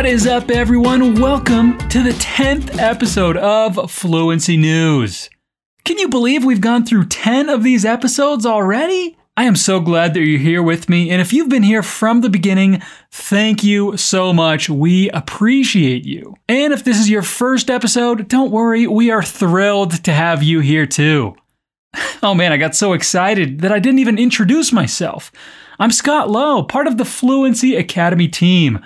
What 0.00 0.08
is 0.08 0.26
up, 0.26 0.50
everyone? 0.50 1.20
Welcome 1.20 1.76
to 1.90 2.02
the 2.02 2.12
10th 2.12 2.78
episode 2.78 3.36
of 3.36 3.90
Fluency 3.90 4.56
News. 4.56 5.28
Can 5.84 5.98
you 5.98 6.08
believe 6.08 6.42
we've 6.42 6.62
gone 6.62 6.86
through 6.86 7.08
10 7.08 7.50
of 7.50 7.62
these 7.62 7.84
episodes 7.84 8.46
already? 8.46 9.18
I 9.36 9.44
am 9.44 9.54
so 9.54 9.78
glad 9.78 10.14
that 10.14 10.20
you're 10.20 10.38
here 10.38 10.62
with 10.62 10.88
me, 10.88 11.10
and 11.10 11.20
if 11.20 11.34
you've 11.34 11.50
been 11.50 11.62
here 11.62 11.82
from 11.82 12.22
the 12.22 12.30
beginning, 12.30 12.80
thank 13.10 13.62
you 13.62 13.98
so 13.98 14.32
much. 14.32 14.70
We 14.70 15.10
appreciate 15.10 16.06
you. 16.06 16.34
And 16.48 16.72
if 16.72 16.82
this 16.82 16.98
is 16.98 17.10
your 17.10 17.20
first 17.20 17.68
episode, 17.68 18.26
don't 18.26 18.50
worry, 18.50 18.86
we 18.86 19.10
are 19.10 19.22
thrilled 19.22 20.02
to 20.04 20.14
have 20.14 20.42
you 20.42 20.60
here 20.60 20.86
too. 20.86 21.36
Oh 22.22 22.34
man, 22.34 22.52
I 22.52 22.56
got 22.56 22.74
so 22.74 22.94
excited 22.94 23.60
that 23.60 23.72
I 23.72 23.78
didn't 23.78 23.98
even 23.98 24.18
introduce 24.18 24.72
myself. 24.72 25.30
I'm 25.78 25.90
Scott 25.90 26.30
Lowe, 26.30 26.62
part 26.62 26.86
of 26.86 26.96
the 26.96 27.04
Fluency 27.04 27.76
Academy 27.76 28.28
team. 28.28 28.82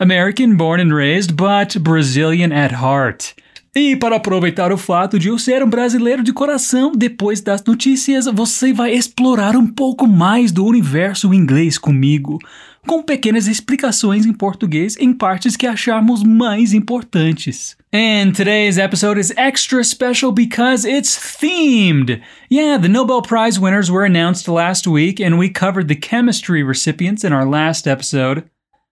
American 0.00 0.56
born 0.56 0.80
and 0.80 0.94
raised, 0.94 1.34
but 1.36 1.76
Brazilian 1.80 2.52
at 2.52 2.72
heart. 2.72 3.34
E 3.74 3.96
para 3.96 4.16
aproveitar 4.16 4.72
o 4.72 4.78
fato 4.78 5.18
de 5.18 5.28
eu 5.28 5.38
ser 5.38 5.62
um 5.62 5.68
brasileiro 5.68 6.22
de 6.22 6.32
coração, 6.32 6.92
depois 6.92 7.40
das 7.40 7.64
notícias 7.64 8.26
você 8.26 8.72
vai 8.72 8.92
explorar 8.92 9.56
um 9.56 9.66
pouco 9.66 10.06
mais 10.06 10.52
do 10.52 10.64
universo 10.64 11.34
inglês 11.34 11.78
comigo, 11.78 12.38
com 12.86 13.02
pequenas 13.02 13.48
explicações 13.48 14.24
em 14.24 14.32
português 14.32 14.96
em 14.98 15.12
partes 15.12 15.56
que 15.56 15.66
acharmos 15.66 16.22
mais 16.22 16.72
importantes. 16.72 17.76
And 17.92 18.32
today's 18.32 18.78
episode 18.78 19.18
is 19.18 19.32
extra 19.36 19.82
special 19.82 20.30
because 20.30 20.88
it's 20.88 21.16
themed. 21.40 22.20
Yeah, 22.50 22.80
the 22.80 22.88
Nobel 22.88 23.22
Prize 23.22 23.58
winners 23.58 23.90
were 23.90 24.04
announced 24.04 24.46
last 24.48 24.86
week, 24.86 25.20
and 25.20 25.38
we 25.38 25.50
covered 25.50 25.88
the 25.88 25.96
chemistry 25.96 26.62
recipients 26.62 27.24
in 27.24 27.32
our 27.32 27.44
last 27.44 27.86
episode. 27.86 28.44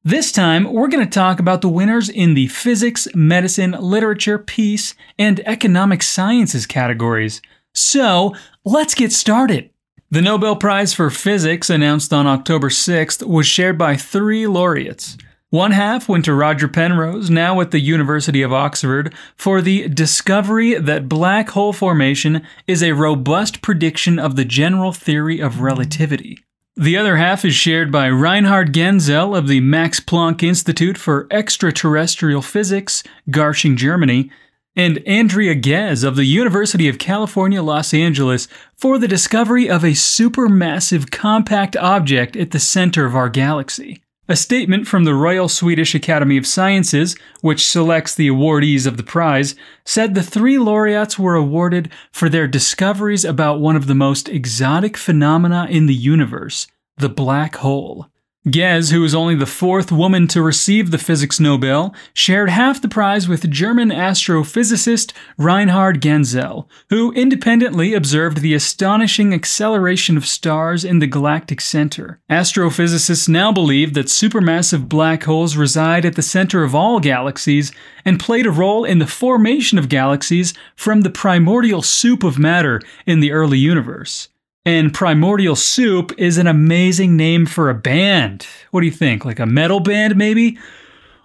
This 0.06 0.30
time, 0.30 0.72
we're 0.72 0.86
going 0.86 1.04
to 1.04 1.10
talk 1.10 1.40
about 1.40 1.62
the 1.62 1.68
winners 1.68 2.08
in 2.08 2.34
the 2.34 2.46
physics, 2.46 3.08
medicine, 3.12 3.72
literature, 3.72 4.38
peace, 4.38 4.94
and 5.18 5.40
economic 5.40 6.00
sciences 6.00 6.64
categories. 6.64 7.42
So, 7.74 8.32
let's 8.64 8.94
get 8.94 9.10
started. 9.10 9.70
The 10.12 10.22
Nobel 10.22 10.54
Prize 10.54 10.94
for 10.94 11.10
Physics, 11.10 11.68
announced 11.68 12.12
on 12.12 12.28
October 12.28 12.68
6th, 12.68 13.26
was 13.26 13.48
shared 13.48 13.78
by 13.78 13.96
three 13.96 14.46
laureates. 14.46 15.18
One 15.50 15.72
half 15.72 16.08
went 16.08 16.24
to 16.26 16.34
Roger 16.34 16.68
Penrose, 16.68 17.28
now 17.28 17.60
at 17.60 17.72
the 17.72 17.80
University 17.80 18.42
of 18.42 18.52
Oxford, 18.52 19.12
for 19.34 19.60
the 19.60 19.88
discovery 19.88 20.74
that 20.74 21.08
black 21.08 21.48
hole 21.48 21.72
formation 21.72 22.46
is 22.68 22.80
a 22.80 22.92
robust 22.92 23.60
prediction 23.60 24.20
of 24.20 24.36
the 24.36 24.44
general 24.44 24.92
theory 24.92 25.40
of 25.40 25.62
relativity. 25.62 26.45
The 26.78 26.98
other 26.98 27.16
half 27.16 27.42
is 27.46 27.54
shared 27.54 27.90
by 27.90 28.10
Reinhard 28.10 28.74
Genzel 28.74 29.34
of 29.34 29.48
the 29.48 29.60
Max 29.60 29.98
Planck 29.98 30.42
Institute 30.42 30.98
for 30.98 31.26
Extraterrestrial 31.30 32.42
Physics, 32.42 33.02
Garching, 33.30 33.76
Germany, 33.76 34.30
and 34.76 34.98
Andrea 35.06 35.54
Ghez 35.54 36.04
of 36.04 36.16
the 36.16 36.26
University 36.26 36.86
of 36.86 36.98
California, 36.98 37.62
Los 37.62 37.94
Angeles 37.94 38.46
for 38.76 38.98
the 38.98 39.08
discovery 39.08 39.70
of 39.70 39.84
a 39.84 39.92
supermassive 39.92 41.10
compact 41.10 41.78
object 41.78 42.36
at 42.36 42.50
the 42.50 42.60
center 42.60 43.06
of 43.06 43.16
our 43.16 43.30
galaxy. 43.30 44.02
A 44.28 44.34
statement 44.34 44.88
from 44.88 45.04
the 45.04 45.14
Royal 45.14 45.48
Swedish 45.48 45.94
Academy 45.94 46.36
of 46.36 46.48
Sciences, 46.48 47.14
which 47.42 47.68
selects 47.68 48.12
the 48.12 48.28
awardees 48.28 48.84
of 48.84 48.96
the 48.96 49.04
prize, 49.04 49.54
said 49.84 50.14
the 50.14 50.22
three 50.22 50.58
laureates 50.58 51.16
were 51.16 51.36
awarded 51.36 51.92
for 52.10 52.28
their 52.28 52.48
discoveries 52.48 53.24
about 53.24 53.60
one 53.60 53.76
of 53.76 53.86
the 53.86 53.94
most 53.94 54.28
exotic 54.28 54.96
phenomena 54.96 55.68
in 55.70 55.86
the 55.86 55.94
universe 55.94 56.66
the 56.98 57.08
black 57.08 57.56
hole. 57.56 58.08
Ghez, 58.48 58.92
who 58.92 59.00
was 59.00 59.12
only 59.12 59.34
the 59.34 59.44
fourth 59.44 59.90
woman 59.90 60.28
to 60.28 60.40
receive 60.40 60.92
the 60.92 60.98
Physics 60.98 61.40
Nobel, 61.40 61.92
shared 62.14 62.48
half 62.48 62.80
the 62.80 62.88
prize 62.88 63.26
with 63.26 63.50
German 63.50 63.90
astrophysicist 63.90 65.12
Reinhard 65.36 66.00
Genzel, 66.00 66.68
who 66.88 67.10
independently 67.14 67.92
observed 67.92 68.38
the 68.38 68.54
astonishing 68.54 69.34
acceleration 69.34 70.16
of 70.16 70.26
stars 70.26 70.84
in 70.84 71.00
the 71.00 71.08
galactic 71.08 71.60
center. 71.60 72.20
Astrophysicists 72.30 73.28
now 73.28 73.50
believe 73.50 73.94
that 73.94 74.06
supermassive 74.06 74.88
black 74.88 75.24
holes 75.24 75.56
reside 75.56 76.04
at 76.04 76.14
the 76.14 76.22
center 76.22 76.62
of 76.62 76.72
all 76.72 77.00
galaxies 77.00 77.72
and 78.04 78.20
played 78.20 78.46
a 78.46 78.52
role 78.52 78.84
in 78.84 79.00
the 79.00 79.08
formation 79.08 79.76
of 79.76 79.88
galaxies 79.88 80.54
from 80.76 81.00
the 81.00 81.10
primordial 81.10 81.82
soup 81.82 82.22
of 82.22 82.38
matter 82.38 82.80
in 83.06 83.18
the 83.18 83.32
early 83.32 83.58
universe. 83.58 84.28
And 84.66 84.92
Primordial 84.92 85.54
Soup 85.54 86.12
is 86.18 86.38
an 86.38 86.48
amazing 86.48 87.16
name 87.16 87.46
for 87.46 87.70
a 87.70 87.74
band. 87.74 88.48
What 88.72 88.80
do 88.80 88.86
you 88.86 88.92
think? 88.92 89.24
Like 89.24 89.38
a 89.38 89.46
metal 89.46 89.78
band, 89.78 90.16
maybe? 90.16 90.58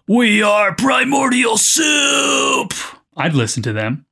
We 0.07 0.43
are 0.43 0.75
Primordial 0.75 1.57
Soup! 1.57 2.71
I'd 3.17 3.33
listen 3.33 3.63
to 3.63 3.73
them. 3.73 4.05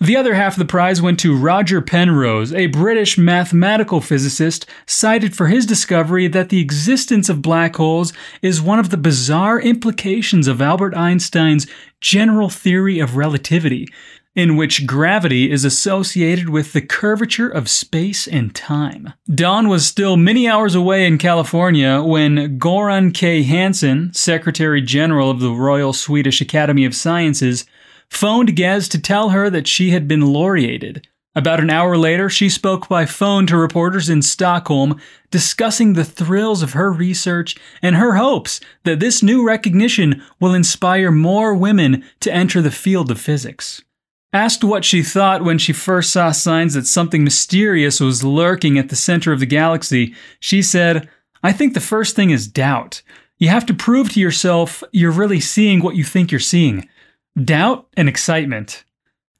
The 0.00 0.16
other 0.16 0.34
half 0.34 0.54
of 0.54 0.58
the 0.58 0.64
prize 0.64 1.00
went 1.00 1.20
to 1.20 1.36
Roger 1.36 1.80
Penrose, 1.80 2.52
a 2.52 2.66
British 2.66 3.16
mathematical 3.16 4.00
physicist 4.00 4.66
cited 4.86 5.36
for 5.36 5.46
his 5.46 5.66
discovery 5.66 6.26
that 6.26 6.48
the 6.48 6.60
existence 6.60 7.28
of 7.28 7.42
black 7.42 7.76
holes 7.76 8.12
is 8.42 8.60
one 8.60 8.80
of 8.80 8.90
the 8.90 8.96
bizarre 8.96 9.60
implications 9.60 10.48
of 10.48 10.60
Albert 10.60 10.96
Einstein's 10.96 11.68
general 12.00 12.50
theory 12.50 12.98
of 12.98 13.16
relativity, 13.16 13.86
in 14.34 14.56
which 14.56 14.86
gravity 14.86 15.50
is 15.50 15.64
associated 15.64 16.48
with 16.48 16.72
the 16.72 16.80
curvature 16.80 17.48
of 17.48 17.68
space 17.68 18.26
and 18.26 18.54
time. 18.54 19.12
Dawn 19.32 19.68
was 19.68 19.86
still 19.86 20.16
many 20.16 20.48
hours 20.48 20.74
away 20.74 21.06
in 21.06 21.18
California 21.18 22.02
when 22.02 22.58
Goran 22.58 23.14
K. 23.14 23.42
Hansson, 23.42 24.12
Secretary 24.12 24.82
General 24.82 25.30
of 25.30 25.40
the 25.40 25.52
Royal 25.52 25.92
Swedish 25.92 26.40
Academy 26.40 26.84
of 26.84 26.96
Sciences, 26.96 27.64
phoned 28.10 28.56
Ghez 28.56 28.88
to 28.88 29.00
tell 29.00 29.30
her 29.30 29.48
that 29.50 29.68
she 29.68 29.90
had 29.90 30.08
been 30.08 30.32
laureated. 30.32 31.06
About 31.36 31.58
an 31.58 31.70
hour 31.70 31.96
later, 31.96 32.30
she 32.30 32.48
spoke 32.48 32.88
by 32.88 33.06
phone 33.06 33.46
to 33.48 33.56
reporters 33.56 34.08
in 34.08 34.22
Stockholm, 34.22 35.00
discussing 35.32 35.92
the 35.92 36.04
thrills 36.04 36.62
of 36.62 36.74
her 36.74 36.92
research 36.92 37.56
and 37.82 37.96
her 37.96 38.14
hopes 38.14 38.60
that 38.84 39.00
this 39.00 39.20
new 39.20 39.44
recognition 39.44 40.22
will 40.38 40.54
inspire 40.54 41.10
more 41.10 41.52
women 41.52 42.04
to 42.20 42.32
enter 42.32 42.62
the 42.62 42.70
field 42.70 43.10
of 43.10 43.20
physics. 43.20 43.82
Asked 44.34 44.64
what 44.64 44.84
she 44.84 45.04
thought 45.04 45.44
when 45.44 45.58
she 45.58 45.72
first 45.72 46.12
saw 46.12 46.32
signs 46.32 46.74
that 46.74 46.88
something 46.88 47.22
mysterious 47.22 48.00
was 48.00 48.24
lurking 48.24 48.76
at 48.76 48.88
the 48.88 48.96
center 48.96 49.32
of 49.32 49.38
the 49.38 49.46
galaxy, 49.46 50.12
she 50.40 50.60
said, 50.60 51.08
I 51.44 51.52
think 51.52 51.72
the 51.72 51.80
first 51.80 52.16
thing 52.16 52.30
is 52.30 52.48
doubt. 52.48 53.02
You 53.38 53.48
have 53.50 53.64
to 53.66 53.74
prove 53.74 54.10
to 54.10 54.20
yourself 54.20 54.82
you're 54.90 55.12
really 55.12 55.38
seeing 55.38 55.80
what 55.80 55.94
you 55.94 56.02
think 56.02 56.32
you're 56.32 56.40
seeing. 56.40 56.88
Doubt 57.40 57.86
and 57.96 58.08
excitement. 58.08 58.82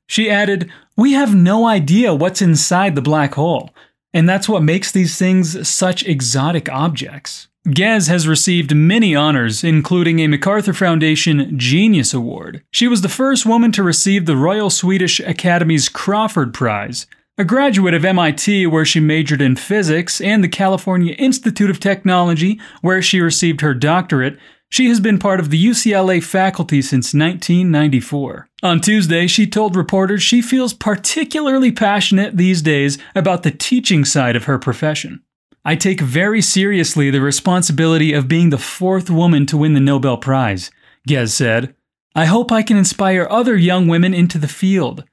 She 0.07 0.31
added, 0.31 0.71
We 0.97 1.15
have 1.15 1.35
no 1.35 1.67
idea 1.67 2.15
what's 2.15 2.41
inside 2.41 2.95
the 2.95 3.03
black 3.03 3.35
hole, 3.35 3.75
and 4.13 4.29
that's 4.29 4.49
what 4.49 4.63
makes 4.63 4.93
these 4.93 5.19
things 5.19 5.69
such 5.69 6.05
exotic 6.05 6.71
objects. 6.71 7.49
Ghez 7.67 8.09
has 8.09 8.29
received 8.29 8.77
many 8.77 9.15
honors, 9.17 9.65
including 9.65 10.19
a 10.19 10.27
MacArthur 10.27 10.75
Foundation 10.75 11.59
Genius 11.59 12.13
Award. 12.13 12.63
She 12.71 12.87
was 12.87 13.01
the 13.01 13.09
first 13.09 13.47
woman 13.47 13.73
to 13.73 13.83
receive 13.83 14.27
the 14.27 14.37
Royal 14.37 14.69
Swedish 14.69 15.19
Academy's 15.19 15.89
Crawford 15.89 16.53
Prize. 16.53 17.07
A 17.39 17.45
graduate 17.45 17.95
of 17.95 18.05
MIT, 18.05 18.67
where 18.67 18.85
she 18.85 19.01
majored 19.01 19.41
in 19.41 19.57
physics, 19.57 20.21
and 20.21 20.45
the 20.45 20.49
California 20.49 21.15
Institute 21.15 21.71
of 21.71 21.81
Technology, 21.81 22.61
where 22.83 23.01
she 23.01 23.19
received 23.19 23.63
her 23.63 23.73
doctorate, 23.73 24.39
she 24.69 24.89
has 24.89 25.01
been 25.01 25.19
part 25.19 25.41
of 25.41 25.49
the 25.49 25.65
UCLA 25.65 26.23
faculty 26.23 26.83
since 26.83 27.15
1994. 27.15 28.47
On 28.63 28.79
Tuesday, 28.79 29.27
she 29.27 29.47
told 29.47 29.75
reporters 29.75 30.23
she 30.23 30.43
feels 30.43 30.75
particularly 30.75 31.73
passionate 31.73 32.37
these 32.37 32.61
days 32.61 32.99
about 33.15 33.43
the 33.43 33.51
teaching 33.51 34.05
side 34.05 34.37
of 34.37 34.45
her 34.45 34.59
profession. 34.59 35.24
I 35.67 35.77
take 35.77 36.01
very 36.01 36.43
seriously 36.43 37.11
the 37.11 37.23
responsibility 37.23 38.13
of 38.13 38.29
being 38.29 38.51
the 38.51 38.59
fourth 38.59 39.09
woman 39.09 39.47
to 39.47 39.57
win 39.57 39.73
the 39.73 39.81
Nobel 39.81 40.19
Prize, 40.19 40.71
Ghez 41.09 41.33
said. 41.33 41.75
I 42.15 42.27
hope 42.27 42.53
I 42.53 42.63
can 42.63 42.77
inspire 42.77 43.27
other 43.31 43.57
young 43.57 43.89
women 43.89 44.13
into 44.13 44.37
the 44.37 44.47
field. 44.49 45.05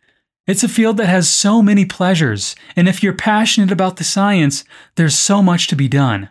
It's 0.45 0.63
a 0.63 0.67
field 0.67 0.97
that 0.97 1.07
has 1.07 1.29
so 1.29 1.61
many 1.61 1.85
pleasures, 1.85 2.55
and 2.75 2.89
if 2.89 3.01
you're 3.01 3.13
passionate 3.13 3.71
about 3.71 3.95
the 3.95 4.03
science, 4.03 4.65
there's 4.95 5.17
so 5.17 5.41
much 5.41 5.67
to 5.67 5.75
be 5.75 5.87
done. 5.87 6.29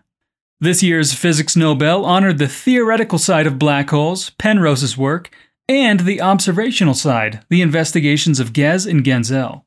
This 0.60 0.82
year's 0.82 1.14
Physics 1.14 1.56
Nobel 1.56 2.04
honored 2.04 2.36
the 2.36 2.46
theoretical 2.46 3.18
side 3.18 3.46
of 3.46 3.58
black 3.58 3.88
holes, 3.88 4.30
Penrose's 4.30 4.98
work, 4.98 5.30
and 5.66 6.00
the 6.00 6.20
observational 6.20 6.92
side, 6.92 7.42
the 7.48 7.62
investigations 7.62 8.38
of 8.38 8.52
Ghez 8.52 8.86
and 8.86 9.02
Genzel. 9.02 9.64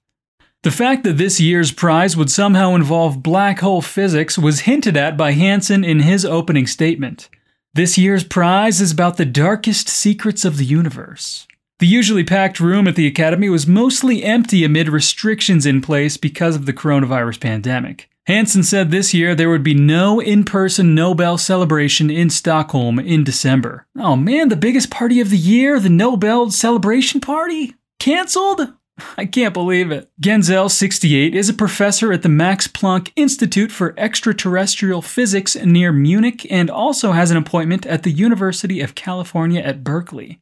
The 0.64 0.72
fact 0.72 1.04
that 1.04 1.18
this 1.18 1.42
year's 1.42 1.74
prize 1.74 2.16
would 2.16 2.32
somehow 2.32 2.74
involve 2.74 3.22
black 3.22 3.60
hole 3.60 3.82
physics 3.82 4.38
was 4.38 4.62
hinted 4.62 4.96
at 4.96 5.18
by 5.18 5.34
Hansson 5.34 5.84
in 5.84 6.00
his 6.00 6.24
opening 6.24 6.68
statement. 6.68 7.28
This 7.74 7.98
year's 7.98 8.24
prize 8.24 8.80
is 8.80 8.94
about 8.94 9.18
the 9.18 9.26
darkest 9.26 9.90
secrets 9.90 10.46
of 10.46 10.56
the 10.56 10.64
universe. 10.64 11.48
The 11.80 11.88
usually 11.88 12.24
packed 12.24 12.62
room 12.62 12.88
at 12.88 12.96
the 12.96 13.08
Academy 13.08 13.50
was 13.50 13.68
mostly 13.68 14.24
empty 14.24 14.64
amid 14.64 14.88
restrictions 14.88 15.66
in 15.66 15.82
place 15.82 16.16
because 16.16 16.56
of 16.56 16.66
the 16.66 16.72
coronavirus 16.72 17.42
pandemic. 17.42 18.10
Hansson 18.26 18.64
said 18.64 18.90
this 18.90 19.14
year 19.14 19.36
there 19.36 19.50
would 19.50 19.64
be 19.64 19.74
no 19.74 20.22
in 20.22 20.46
person 20.46 20.96
Nobel 20.96 21.38
celebration 21.38 22.10
in 22.10 22.30
Stockholm 22.30 23.00
in 23.00 23.26
December. 23.26 23.86
Oh 23.98 24.16
man, 24.16 24.48
the 24.48 24.56
biggest 24.56 24.90
party 24.90 25.20
of 25.20 25.30
the 25.30 25.38
year, 25.38 25.78
the 25.78 25.90
Nobel 25.90 26.52
celebration 26.52 27.20
party? 27.20 27.76
Cancelled? 28.00 28.72
I 29.18 29.26
can't 29.26 29.54
believe 29.54 29.92
it. 29.92 30.10
Genzel, 30.22 30.70
68, 30.70 31.36
is 31.36 31.50
a 31.50 31.54
professor 31.54 32.12
at 32.14 32.22
the 32.22 32.30
Max 32.30 32.68
Planck 32.68 33.12
Institute 33.16 33.72
for 33.72 33.94
Extraterrestrial 33.98 35.02
Physics 35.02 35.56
near 35.56 35.92
Munich 35.92 36.46
and 36.50 36.70
also 36.70 37.12
has 37.12 37.32
an 37.32 37.38
appointment 37.38 37.86
at 37.86 38.04
the 38.04 38.12
University 38.12 38.82
of 38.82 38.96
California 38.96 39.62
at 39.62 39.84
Berkeley. 39.84 40.40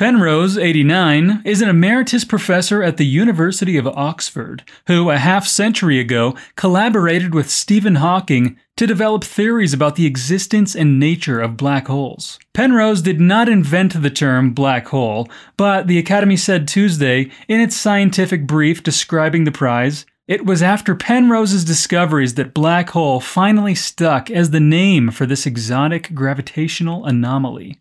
Penrose, 0.00 0.56
89, 0.56 1.42
is 1.44 1.60
an 1.60 1.68
emeritus 1.68 2.24
professor 2.24 2.82
at 2.82 2.96
the 2.96 3.04
University 3.04 3.76
of 3.76 3.86
Oxford, 3.86 4.64
who 4.86 5.10
a 5.10 5.18
half 5.18 5.46
century 5.46 6.00
ago 6.00 6.34
collaborated 6.56 7.34
with 7.34 7.50
Stephen 7.50 7.96
Hawking 7.96 8.58
to 8.78 8.86
develop 8.86 9.24
theories 9.24 9.74
about 9.74 9.96
the 9.96 10.06
existence 10.06 10.74
and 10.74 10.98
nature 10.98 11.38
of 11.38 11.58
black 11.58 11.88
holes. 11.88 12.38
Penrose 12.54 13.02
did 13.02 13.20
not 13.20 13.46
invent 13.46 14.00
the 14.00 14.08
term 14.08 14.54
black 14.54 14.88
hole, 14.88 15.28
but 15.58 15.86
the 15.86 15.98
Academy 15.98 16.38
said 16.38 16.66
Tuesday 16.66 17.30
in 17.46 17.60
its 17.60 17.76
scientific 17.76 18.46
brief 18.46 18.82
describing 18.82 19.44
the 19.44 19.52
prize 19.52 20.06
it 20.26 20.46
was 20.46 20.62
after 20.62 20.94
Penrose's 20.94 21.64
discoveries 21.64 22.36
that 22.36 22.54
black 22.54 22.88
hole 22.90 23.20
finally 23.20 23.74
stuck 23.74 24.30
as 24.30 24.48
the 24.48 24.60
name 24.60 25.10
for 25.10 25.26
this 25.26 25.44
exotic 25.44 26.14
gravitational 26.14 27.04
anomaly. 27.04 27.80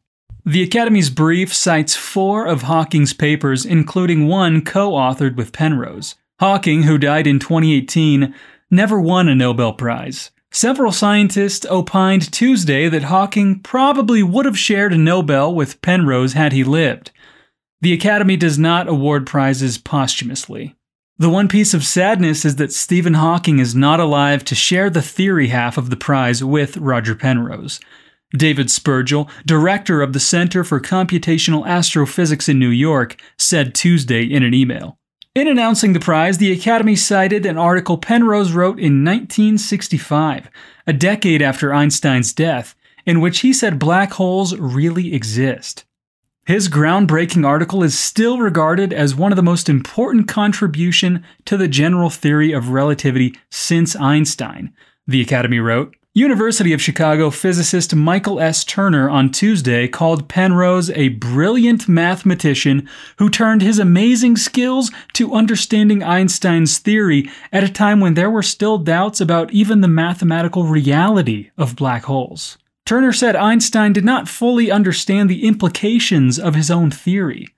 The 0.49 0.63
Academy's 0.63 1.11
brief 1.11 1.53
cites 1.53 1.95
four 1.95 2.47
of 2.47 2.63
Hawking's 2.63 3.13
papers, 3.13 3.67
including 3.67 4.25
one 4.25 4.65
co 4.65 4.93
authored 4.93 5.35
with 5.35 5.53
Penrose. 5.53 6.15
Hawking, 6.39 6.83
who 6.83 6.97
died 6.97 7.27
in 7.27 7.37
2018, 7.37 8.33
never 8.71 8.99
won 8.99 9.29
a 9.29 9.35
Nobel 9.35 9.73
Prize. 9.73 10.31
Several 10.49 10.91
scientists 10.91 11.67
opined 11.67 12.31
Tuesday 12.31 12.89
that 12.89 13.03
Hawking 13.03 13.59
probably 13.59 14.23
would 14.23 14.45
have 14.45 14.57
shared 14.57 14.91
a 14.91 14.97
Nobel 14.97 15.53
with 15.53 15.83
Penrose 15.83 16.33
had 16.33 16.51
he 16.51 16.63
lived. 16.63 17.11
The 17.81 17.93
Academy 17.93 18.35
does 18.35 18.57
not 18.57 18.87
award 18.87 19.27
prizes 19.27 19.77
posthumously. 19.77 20.75
The 21.19 21.29
one 21.29 21.47
piece 21.47 21.75
of 21.75 21.85
sadness 21.85 22.43
is 22.43 22.55
that 22.55 22.73
Stephen 22.73 23.13
Hawking 23.13 23.59
is 23.59 23.75
not 23.75 23.99
alive 23.99 24.43
to 24.45 24.55
share 24.55 24.89
the 24.89 25.03
theory 25.03 25.49
half 25.49 25.77
of 25.77 25.91
the 25.91 25.95
prize 25.95 26.43
with 26.43 26.75
Roger 26.77 27.13
Penrose. 27.13 27.79
David 28.35 28.67
Spergel, 28.67 29.29
director 29.45 30.01
of 30.01 30.13
the 30.13 30.19
Center 30.19 30.63
for 30.63 30.79
Computational 30.79 31.65
Astrophysics 31.65 32.47
in 32.47 32.59
New 32.59 32.69
York, 32.69 33.19
said 33.37 33.73
Tuesday 33.73 34.23
in 34.23 34.43
an 34.43 34.53
email. 34.53 34.97
In 35.35 35.47
announcing 35.47 35.93
the 35.93 35.99
prize, 35.99 36.37
the 36.37 36.51
Academy 36.51 36.95
cited 36.95 37.45
an 37.45 37.57
article 37.57 37.97
Penrose 37.97 38.51
wrote 38.51 38.79
in 38.79 39.03
1965, 39.03 40.49
a 40.85 40.93
decade 40.93 41.41
after 41.41 41.73
Einstein's 41.73 42.33
death, 42.33 42.75
in 43.05 43.21
which 43.21 43.39
he 43.39 43.53
said 43.53 43.79
black 43.79 44.13
holes 44.13 44.55
really 44.57 45.13
exist. 45.13 45.85
His 46.45 46.67
groundbreaking 46.67 47.45
article 47.45 47.83
is 47.83 47.97
still 47.97 48.39
regarded 48.39 48.91
as 48.91 49.15
one 49.15 49.31
of 49.31 49.35
the 49.35 49.43
most 49.43 49.69
important 49.69 50.27
contribution 50.27 51.23
to 51.45 51.57
the 51.57 51.67
general 51.67 52.09
theory 52.09 52.51
of 52.51 52.69
relativity 52.69 53.37
since 53.51 53.95
Einstein, 53.95 54.73
the 55.05 55.21
Academy 55.21 55.59
wrote. 55.59 55.95
University 56.15 56.73
of 56.73 56.81
Chicago 56.81 57.29
physicist 57.29 57.93
Michael 57.93 58.39
S. 58.39 58.63
Turner 58.63 59.07
on 59.07 59.31
Tuesday 59.31 59.87
called 59.87 60.27
Penrose 60.27 60.89
a 60.89 61.09
brilliant 61.09 61.87
mathematician 61.87 62.89
who 63.19 63.29
turned 63.29 63.61
his 63.61 63.77
amazing 63.77 64.35
skills 64.35 64.89
to 65.13 65.35
understanding 65.35 66.01
Einstein's 66.01 66.79
theory 66.79 67.29
at 67.51 67.63
a 67.63 67.71
time 67.71 67.99
when 67.99 68.15
there 68.15 68.31
were 68.31 68.41
still 68.41 68.79
doubts 68.79 69.21
about 69.21 69.51
even 69.51 69.81
the 69.81 69.87
mathematical 69.87 70.63
reality 70.63 71.51
of 71.59 71.75
black 71.75 72.05
holes. 72.05 72.57
Turner 72.87 73.13
said 73.13 73.35
Einstein 73.35 73.93
did 73.93 74.03
not 74.03 74.27
fully 74.27 74.71
understand 74.71 75.29
the 75.29 75.45
implications 75.45 76.39
of 76.39 76.55
his 76.55 76.71
own 76.71 76.89
theory. 76.89 77.49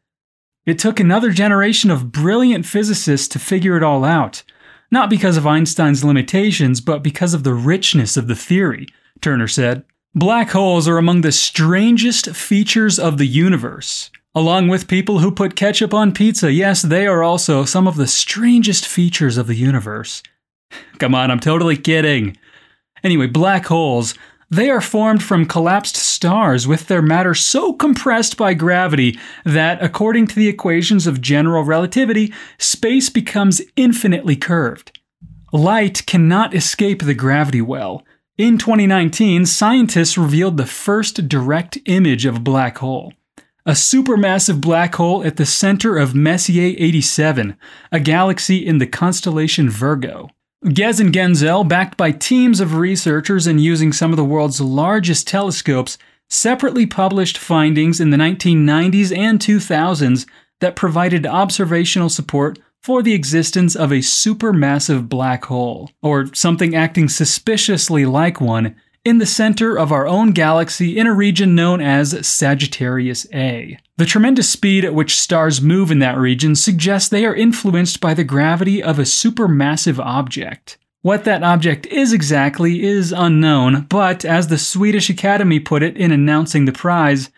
It 0.65 0.77
took 0.77 0.99
another 0.99 1.31
generation 1.31 1.89
of 1.89 2.11
brilliant 2.11 2.65
physicists 2.65 3.29
to 3.29 3.39
figure 3.39 3.77
it 3.77 3.83
all 3.83 4.03
out 4.03 4.43
not 4.91 5.09
because 5.09 5.37
of 5.37 5.47
Einstein's 5.47 6.03
limitations, 6.03 6.81
but 6.81 7.01
because 7.01 7.33
of 7.33 7.43
the 7.43 7.53
richness 7.53 8.17
of 8.17 8.27
the 8.27 8.35
theory, 8.35 8.87
Turner 9.21 9.47
said. 9.47 9.83
Black 10.13 10.49
holes 10.49 10.87
are 10.89 10.97
among 10.97 11.21
the 11.21 11.31
strangest 11.31 12.35
features 12.35 12.99
of 12.99 13.17
the 13.17 13.25
universe. 13.25 14.11
Along 14.35 14.67
with 14.67 14.87
people 14.87 15.19
who 15.19 15.31
put 15.31 15.55
ketchup 15.55 15.93
on 15.93 16.13
pizza, 16.13 16.51
yes, 16.51 16.81
they 16.81 17.07
are 17.07 17.23
also 17.23 17.63
some 17.63 17.87
of 17.87 17.95
the 17.95 18.07
strangest 18.07 18.85
features 18.85 19.37
of 19.37 19.47
the 19.47 19.55
universe. 19.55 20.21
Come 20.99 21.15
on, 21.15 21.31
I'm 21.31 21.39
totally 21.39 21.77
kidding. 21.77 22.37
Anyway, 23.03 23.27
black 23.27 23.65
holes, 23.65 24.13
they 24.51 24.69
are 24.69 24.81
formed 24.81 25.23
from 25.23 25.45
collapsed 25.45 25.95
stars 25.95 26.67
with 26.67 26.87
their 26.87 27.01
matter 27.01 27.33
so 27.33 27.71
compressed 27.71 28.35
by 28.35 28.53
gravity 28.53 29.17
that, 29.45 29.81
according 29.81 30.27
to 30.27 30.35
the 30.35 30.49
equations 30.49 31.07
of 31.07 31.21
general 31.21 31.63
relativity, 31.63 32.33
space 32.59 33.09
becomes 33.09 33.61
infinitely 33.77 34.35
curved. 34.35 34.99
Light 35.53 36.05
cannot 36.05 36.53
escape 36.53 37.01
the 37.01 37.13
gravity 37.13 37.61
well. 37.61 38.05
In 38.37 38.57
2019, 38.57 39.45
scientists 39.45 40.17
revealed 40.17 40.57
the 40.57 40.65
first 40.65 41.29
direct 41.29 41.77
image 41.85 42.25
of 42.25 42.35
a 42.37 42.41
black 42.41 42.79
hole. 42.79 43.13
A 43.65 43.71
supermassive 43.71 44.59
black 44.59 44.95
hole 44.95 45.23
at 45.23 45.37
the 45.37 45.45
center 45.45 45.97
of 45.97 46.13
Messier 46.13 46.75
87, 46.77 47.55
a 47.91 47.99
galaxy 48.01 48.65
in 48.65 48.79
the 48.79 48.87
constellation 48.87 49.69
Virgo. 49.69 50.29
Ghez 50.63 50.99
and 50.99 51.11
Genzel, 51.11 51.67
backed 51.67 51.97
by 51.97 52.11
teams 52.11 52.59
of 52.59 52.75
researchers 52.75 53.47
and 53.47 53.59
using 53.59 53.91
some 53.91 54.11
of 54.11 54.17
the 54.17 54.23
world's 54.23 54.61
largest 54.61 55.27
telescopes, 55.27 55.97
separately 56.29 56.85
published 56.85 57.39
findings 57.39 57.99
in 57.99 58.11
the 58.11 58.17
1990s 58.17 59.15
and 59.15 59.39
2000s 59.39 60.27
that 60.59 60.75
provided 60.75 61.25
observational 61.25 62.09
support 62.09 62.59
for 62.79 63.01
the 63.01 63.13
existence 63.13 63.75
of 63.75 63.91
a 63.91 63.97
supermassive 63.97 65.09
black 65.09 65.45
hole, 65.45 65.89
or 66.03 66.31
something 66.35 66.75
acting 66.75 67.09
suspiciously 67.09 68.05
like 68.05 68.39
one, 68.39 68.75
in 69.03 69.17
the 69.17 69.25
center 69.25 69.77
of 69.77 69.91
our 69.91 70.07
own 70.07 70.31
galaxy 70.31 70.97
in 70.97 71.07
a 71.07 71.13
region 71.13 71.55
known 71.55 71.81
as 71.81 72.27
Sagittarius 72.27 73.25
A. 73.33 73.77
The 73.97 74.05
tremendous 74.05 74.49
speed 74.49 74.85
at 74.85 74.93
which 74.93 75.17
stars 75.17 75.61
move 75.61 75.89
in 75.89 75.99
that 75.99 76.17
region 76.17 76.55
suggests 76.55 77.09
they 77.09 77.25
are 77.25 77.35
influenced 77.35 77.99
by 77.99 78.13
the 78.13 78.23
gravity 78.23 78.81
of 78.81 78.99
a 78.99 79.03
supermassive 79.03 79.97
object. 79.97 80.77
What 81.01 81.23
that 81.23 81.41
object 81.41 81.87
is 81.87 82.13
exactly 82.13 82.83
is 82.83 83.11
unknown, 83.11 83.87
but 83.89 84.23
as 84.23 84.47
the 84.47 84.59
Swedish 84.59 85.09
Academy 85.09 85.59
put 85.59 85.81
it 85.81 85.97
in 85.97 86.11
announcing 86.11 86.65
the 86.65 86.71
prize, 86.71 87.31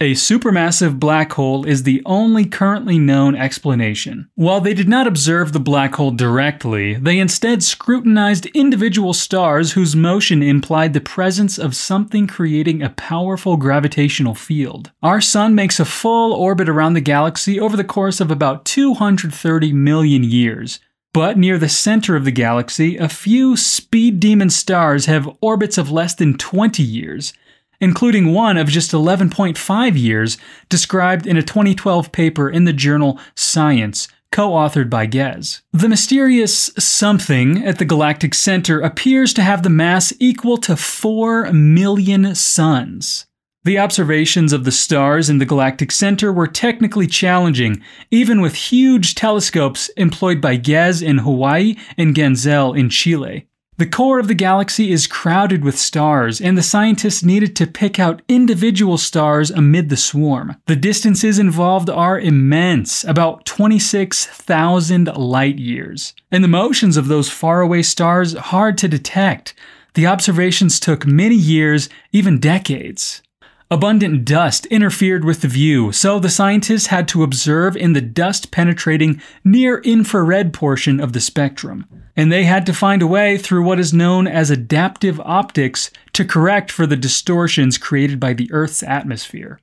a 0.00 0.12
supermassive 0.12 1.00
black 1.00 1.32
hole 1.32 1.64
is 1.64 1.82
the 1.82 2.00
only 2.06 2.44
currently 2.44 3.00
known 3.00 3.34
explanation. 3.34 4.30
While 4.36 4.60
they 4.60 4.72
did 4.72 4.88
not 4.88 5.08
observe 5.08 5.52
the 5.52 5.58
black 5.58 5.96
hole 5.96 6.12
directly, 6.12 6.94
they 6.94 7.18
instead 7.18 7.64
scrutinized 7.64 8.46
individual 8.54 9.12
stars 9.12 9.72
whose 9.72 9.96
motion 9.96 10.40
implied 10.40 10.92
the 10.92 11.00
presence 11.00 11.58
of 11.58 11.74
something 11.74 12.28
creating 12.28 12.80
a 12.80 12.90
powerful 12.90 13.56
gravitational 13.56 14.36
field. 14.36 14.92
Our 15.02 15.20
Sun 15.20 15.56
makes 15.56 15.80
a 15.80 15.84
full 15.84 16.32
orbit 16.32 16.68
around 16.68 16.92
the 16.92 17.00
galaxy 17.00 17.58
over 17.58 17.76
the 17.76 17.82
course 17.82 18.20
of 18.20 18.30
about 18.30 18.64
230 18.66 19.72
million 19.72 20.22
years. 20.22 20.78
But 21.12 21.36
near 21.36 21.58
the 21.58 21.68
center 21.68 22.14
of 22.14 22.24
the 22.24 22.30
galaxy, 22.30 22.96
a 22.96 23.08
few 23.08 23.56
speed 23.56 24.20
demon 24.20 24.50
stars 24.50 25.06
have 25.06 25.28
orbits 25.40 25.76
of 25.76 25.90
less 25.90 26.14
than 26.14 26.38
20 26.38 26.84
years, 26.84 27.32
including 27.80 28.32
one 28.32 28.56
of 28.56 28.68
just 28.68 28.92
11.5 28.92 29.98
years, 30.00 30.38
described 30.68 31.26
in 31.26 31.36
a 31.36 31.42
2012 31.42 32.12
paper 32.12 32.48
in 32.50 32.64
the 32.64 32.72
journal 32.72 33.18
Science, 33.34 34.08
co 34.30 34.50
authored 34.50 34.90
by 34.90 35.06
Ghez. 35.06 35.62
The 35.72 35.88
mysterious 35.88 36.70
something 36.78 37.64
at 37.64 37.78
the 37.78 37.84
galactic 37.84 38.34
center 38.34 38.80
appears 38.80 39.32
to 39.34 39.42
have 39.42 39.62
the 39.62 39.70
mass 39.70 40.12
equal 40.18 40.58
to 40.58 40.76
4 40.76 41.52
million 41.52 42.34
suns. 42.34 43.26
The 43.64 43.78
observations 43.78 44.52
of 44.52 44.64
the 44.64 44.72
stars 44.72 45.28
in 45.28 45.38
the 45.38 45.44
galactic 45.44 45.90
center 45.90 46.32
were 46.32 46.46
technically 46.46 47.06
challenging, 47.06 47.82
even 48.10 48.40
with 48.40 48.54
huge 48.54 49.14
telescopes 49.14 49.88
employed 49.90 50.40
by 50.40 50.56
Ghez 50.56 51.02
in 51.02 51.18
Hawaii 51.18 51.74
and 51.96 52.14
Genzel 52.14 52.78
in 52.78 52.88
Chile. 52.88 53.47
The 53.78 53.86
core 53.86 54.18
of 54.18 54.26
the 54.26 54.34
galaxy 54.34 54.90
is 54.90 55.06
crowded 55.06 55.62
with 55.62 55.78
stars, 55.78 56.40
and 56.40 56.58
the 56.58 56.64
scientists 56.64 57.22
needed 57.22 57.54
to 57.54 57.66
pick 57.66 58.00
out 58.00 58.22
individual 58.26 58.98
stars 58.98 59.52
amid 59.52 59.88
the 59.88 59.96
swarm. 59.96 60.56
The 60.66 60.74
distances 60.74 61.38
involved 61.38 61.88
are 61.88 62.18
immense, 62.18 63.04
about 63.04 63.46
26,000 63.46 65.06
light 65.16 65.60
years. 65.60 66.12
And 66.32 66.42
the 66.42 66.48
motions 66.48 66.96
of 66.96 67.06
those 67.06 67.30
faraway 67.30 67.82
stars 67.82 68.36
hard 68.36 68.78
to 68.78 68.88
detect. 68.88 69.54
The 69.94 70.08
observations 70.08 70.80
took 70.80 71.06
many 71.06 71.36
years, 71.36 71.88
even 72.10 72.40
decades. 72.40 73.22
Abundant 73.70 74.24
dust 74.24 74.64
interfered 74.66 75.26
with 75.26 75.42
the 75.42 75.48
view, 75.48 75.92
so 75.92 76.18
the 76.18 76.30
scientists 76.30 76.86
had 76.86 77.06
to 77.08 77.22
observe 77.22 77.76
in 77.76 77.92
the 77.92 78.00
dust 78.00 78.50
penetrating 78.50 79.20
near 79.44 79.78
infrared 79.80 80.54
portion 80.54 80.98
of 80.98 81.12
the 81.12 81.20
spectrum. 81.20 81.84
And 82.16 82.32
they 82.32 82.44
had 82.44 82.64
to 82.64 82.72
find 82.72 83.02
a 83.02 83.06
way 83.06 83.36
through 83.36 83.62
what 83.62 83.78
is 83.78 83.92
known 83.92 84.26
as 84.26 84.50
adaptive 84.50 85.20
optics 85.20 85.90
to 86.14 86.24
correct 86.24 86.72
for 86.72 86.86
the 86.86 86.96
distortions 86.96 87.76
created 87.76 88.18
by 88.18 88.32
the 88.32 88.50
Earth's 88.52 88.82
atmosphere. 88.82 89.60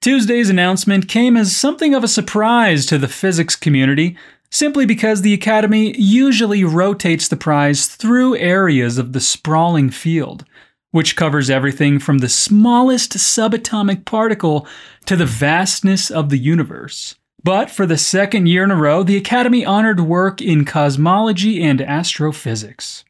Tuesday's 0.00 0.50
announcement 0.50 1.08
came 1.08 1.36
as 1.36 1.56
something 1.56 1.94
of 1.94 2.02
a 2.02 2.08
surprise 2.08 2.84
to 2.86 2.98
the 2.98 3.08
physics 3.08 3.54
community, 3.54 4.16
simply 4.50 4.84
because 4.84 5.22
the 5.22 5.32
Academy 5.32 5.94
usually 5.96 6.64
rotates 6.64 7.28
the 7.28 7.36
prize 7.36 7.86
through 7.86 8.36
areas 8.36 8.98
of 8.98 9.12
the 9.12 9.20
sprawling 9.20 9.90
field 9.90 10.44
which 10.94 11.16
covers 11.16 11.50
everything 11.50 11.98
from 11.98 12.18
the 12.18 12.28
smallest 12.28 13.18
subatomic 13.18 14.04
particle 14.04 14.64
to 15.04 15.16
the 15.16 15.26
vastness 15.26 16.08
of 16.08 16.28
the 16.28 16.38
universe. 16.38 17.16
But 17.42 17.68
for 17.68 17.84
the 17.84 17.98
second 17.98 18.46
year 18.46 18.62
in 18.62 18.70
a 18.70 18.76
row, 18.76 19.02
the 19.02 19.16
Academy 19.16 19.66
honored 19.66 19.98
work 19.98 20.40
in 20.40 20.64
cosmology 20.64 21.60
and 21.60 21.82
astrophysics. 21.82 23.04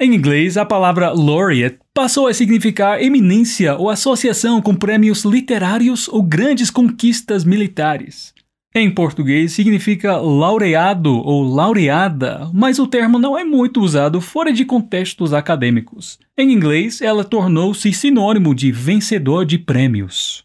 Em 0.00 0.14
inglês, 0.14 0.56
a 0.56 0.64
palavra 0.64 1.10
laureate 1.10 1.78
passou 1.92 2.28
a 2.28 2.32
significar 2.32 3.02
eminência 3.02 3.76
ou 3.76 3.90
associação 3.90 4.62
com 4.62 4.74
prêmios 4.74 5.22
literários 5.26 6.08
ou 6.08 6.22
grandes 6.22 6.70
conquistas 6.70 7.44
militares. 7.44 8.32
Em 8.74 8.90
português 8.90 9.52
significa 9.52 10.18
laureado 10.18 11.16
ou 11.16 11.42
laureada, 11.42 12.50
mas 12.52 12.78
o 12.78 12.86
termo 12.86 13.18
não 13.18 13.36
é 13.36 13.42
muito 13.42 13.80
usado 13.80 14.20
fora 14.20 14.52
de 14.52 14.64
contextos 14.64 15.32
acadêmicos. 15.32 16.18
Em 16.36 16.52
inglês, 16.52 17.00
ela 17.00 17.24
tornou-se 17.24 17.90
sinônimo 17.92 18.54
de 18.54 18.70
vencedor 18.70 19.46
de 19.46 19.58
prêmios. 19.58 20.44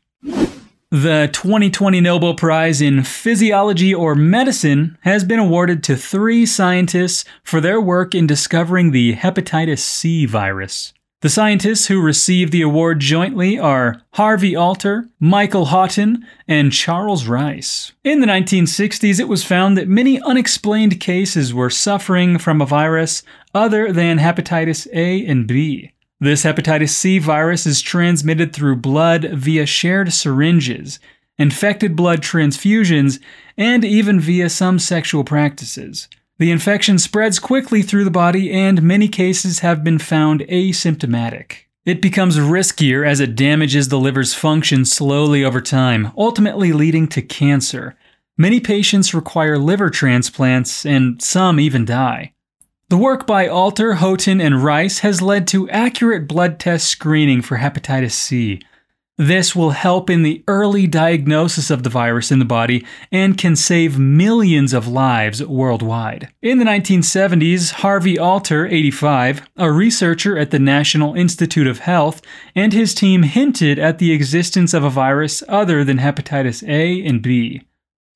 The 0.90 1.28
2020 1.28 2.02
Nobel 2.02 2.36
Prize 2.36 2.80
in 2.80 3.04
Physiology 3.04 3.96
or 3.96 4.16
Medicine 4.16 4.96
has 5.02 5.24
been 5.24 5.40
awarded 5.40 5.82
to 5.84 5.96
three 5.98 6.46
scientists 6.46 7.26
for 7.44 7.60
their 7.60 7.82
work 7.82 8.16
in 8.16 8.28
discovering 8.28 8.92
the 8.92 9.14
hepatitis 9.16 9.80
C 9.80 10.28
virus. 10.28 10.94
The 11.24 11.30
scientists 11.30 11.88
who 11.88 12.02
received 12.02 12.52
the 12.52 12.64
award 12.64 13.00
jointly 13.00 13.58
are 13.58 14.02
Harvey 14.16 14.58
Alter, 14.58 15.08
Michael 15.22 15.68
Houghton, 15.68 16.28
and 16.50 16.74
Charles 16.74 17.28
Rice. 17.28 17.94
In 18.04 18.20
the 18.20 18.28
1960s, 18.28 19.22
it 19.22 19.30
was 19.30 19.46
found 19.46 19.78
that 19.78 19.88
many 19.88 20.20
unexplained 20.20 21.00
cases 21.00 21.54
were 21.54 21.70
suffering 21.70 22.40
from 22.40 22.62
a 22.62 22.66
virus 22.66 23.24
other 23.56 23.94
than 23.94 24.18
hepatitis 24.18 24.86
A 24.94 25.26
and 25.26 25.48
B. 25.48 25.94
This 26.20 26.44
hepatitis 26.44 26.90
C 26.90 27.20
virus 27.20 27.66
is 27.66 27.82
transmitted 27.82 28.52
through 28.52 28.76
blood 28.76 29.24
via 29.32 29.66
shared 29.66 30.12
syringes, 30.12 31.00
infected 31.38 31.96
blood 31.96 32.20
transfusions, 32.20 33.22
and 33.58 33.86
even 33.86 34.20
via 34.20 34.50
some 34.50 34.78
sexual 34.78 35.24
practices. 35.24 36.10
The 36.40 36.52
infection 36.52 36.98
spreads 36.98 37.40
quickly 37.40 37.82
through 37.82 38.06
the 38.06 38.12
body, 38.12 38.52
and 38.52 38.82
many 38.82 39.08
cases 39.08 39.60
have 39.60 39.84
been 39.84 40.00
found 40.00 40.42
asymptomatic. 40.42 41.66
It 41.86 42.02
becomes 42.02 42.38
riskier 42.38 43.06
as 43.06 43.20
it 43.20 43.36
damages 43.36 43.90
the 43.90 44.00
liver's 44.00 44.34
function 44.34 44.86
slowly 44.86 45.44
over 45.44 45.62
time, 45.62 46.12
ultimately 46.18 46.74
leading 46.74 47.08
to 47.10 47.22
cancer. 47.22 47.96
Many 48.38 48.60
patients 48.60 49.14
require 49.14 49.60
liver 49.60 49.90
transplants, 49.90 50.86
and 50.86 51.22
some 51.22 51.60
even 51.60 51.86
die. 51.86 52.34
The 52.90 52.98
work 52.98 53.28
by 53.28 53.48
Alter, 53.48 53.96
Houghton, 53.96 54.42
and 54.42 54.64
Rice 54.64 55.00
has 55.00 55.22
led 55.22 55.48
to 55.50 55.70
accurate 55.70 56.28
blood 56.28 56.60
test 56.60 56.88
screening 56.88 57.42
for 57.42 57.58
hepatitis 57.58 58.12
C, 58.12 58.62
this 59.18 59.56
will 59.56 59.72
help 59.72 60.10
in 60.10 60.24
the 60.24 60.44
early 60.48 60.88
diagnosis 60.88 61.70
of 61.70 61.84
the 61.84 61.90
virus 61.90 62.32
in 62.32 62.40
the 62.40 62.46
body 62.46 62.86
and 63.12 63.38
can 63.38 63.56
save 63.56 64.00
millions 64.00 64.74
of 64.74 64.88
lives 64.88 65.44
worldwide. 65.44 66.30
In 66.42 66.58
the 66.58 66.66
1970s, 66.66 67.72
Harvey 67.72 68.18
Alter, 68.18 68.66
85, 68.66 69.48
a 69.58 69.72
researcher 69.72 70.38
at 70.38 70.52
the 70.52 70.60
National 70.60 71.14
Institute 71.14 71.68
of 71.68 71.80
Health, 71.80 72.22
and 72.56 72.74
his 72.74 72.96
team 72.96 73.24
hinted 73.24 73.78
at 73.78 74.00
the 74.00 74.12
existence 74.12 74.74
of 74.74 74.84
a 74.84 74.90
virus 74.90 75.44
other 75.48 75.84
than 75.84 76.00
hepatitis 76.00 76.68
A 76.68 77.06
and 77.06 77.22
B. 77.22 77.62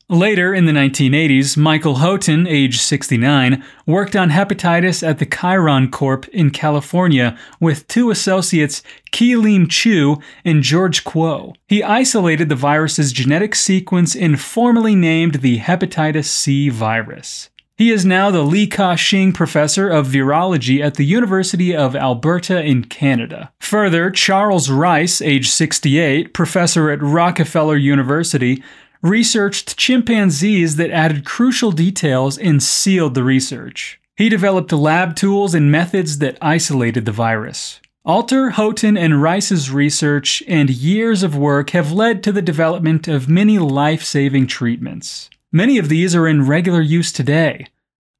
Later 0.10 0.54
in 0.54 0.64
the 0.64 0.72
1980s, 0.72 1.58
Michael 1.58 1.96
Houghton, 1.96 2.48
age 2.48 2.80
69, 2.80 3.62
worked 3.86 4.16
on 4.16 4.30
hepatitis 4.30 5.06
at 5.06 5.20
the 5.20 5.26
Chiron 5.26 5.92
Corp 5.92 6.30
in 6.30 6.50
California 6.50 7.38
with 7.60 7.86
two 7.90 8.10
associates, 8.10 8.82
Qui-Lim 9.12 9.68
Choo 9.68 10.18
and 10.46 10.64
George 10.64 11.04
Kuo. 11.04 11.56
He 11.68 11.84
isolated 11.84 12.48
the 12.48 12.56
virus's 12.56 13.12
genetic 13.12 13.54
sequence 13.54 14.16
and 14.16 14.40
formally 14.40 14.96
named 14.96 15.42
the 15.42 15.60
hepatitis 15.60 16.28
C 16.28 16.70
virus. 16.70 17.50
He 17.76 17.92
is 17.92 18.06
now 18.06 18.32
the 18.32 18.42
Li 18.44 18.66
Ka-shing 18.66 19.34
Professor 19.34 19.90
of 19.90 20.08
Virology 20.08 20.82
at 20.82 20.96
the 20.96 21.06
University 21.06 21.76
of 21.76 21.98
Alberta 21.98 22.64
in 22.64 22.86
Canada. 22.86 23.52
Further, 23.60 24.10
Charles 24.10 24.72
Rice, 24.72 25.22
age 25.22 25.50
68, 25.50 26.34
professor 26.34 26.90
at 26.90 27.04
Rockefeller 27.04 27.76
University, 27.76 28.64
researched 29.10 29.78
chimpanzees 29.78 30.76
that 30.76 30.92
added 30.92 31.26
crucial 31.26 31.72
details 31.72 32.38
and 32.38 32.62
sealed 32.62 33.16
the 33.16 33.24
research. 33.24 34.00
He 34.16 34.30
developed 34.30 34.72
lab 34.72 35.16
tools 35.16 35.54
and 35.54 35.72
methods 35.72 36.18
that 36.20 36.38
isolated 36.42 37.06
the 37.06 37.12
virus. 37.12 37.80
Alter, 38.04 38.52
Houghton, 38.52 38.98
and 38.98 39.22
Rice's 39.22 39.70
research 39.70 40.42
and 40.48 40.70
years 40.70 41.24
of 41.24 41.36
work 41.36 41.72
have 41.72 41.92
led 41.92 42.24
to 42.24 42.32
the 42.32 42.42
development 42.42 43.08
of 43.08 43.28
many 43.28 43.60
life 43.60 44.04
saving 44.04 44.48
treatments. 44.48 45.30
Many 45.52 45.78
of 45.78 45.90
these 45.90 46.16
are 46.16 46.28
in 46.28 46.48
regular 46.48 46.82
use 46.82 47.12
today. 47.12 47.68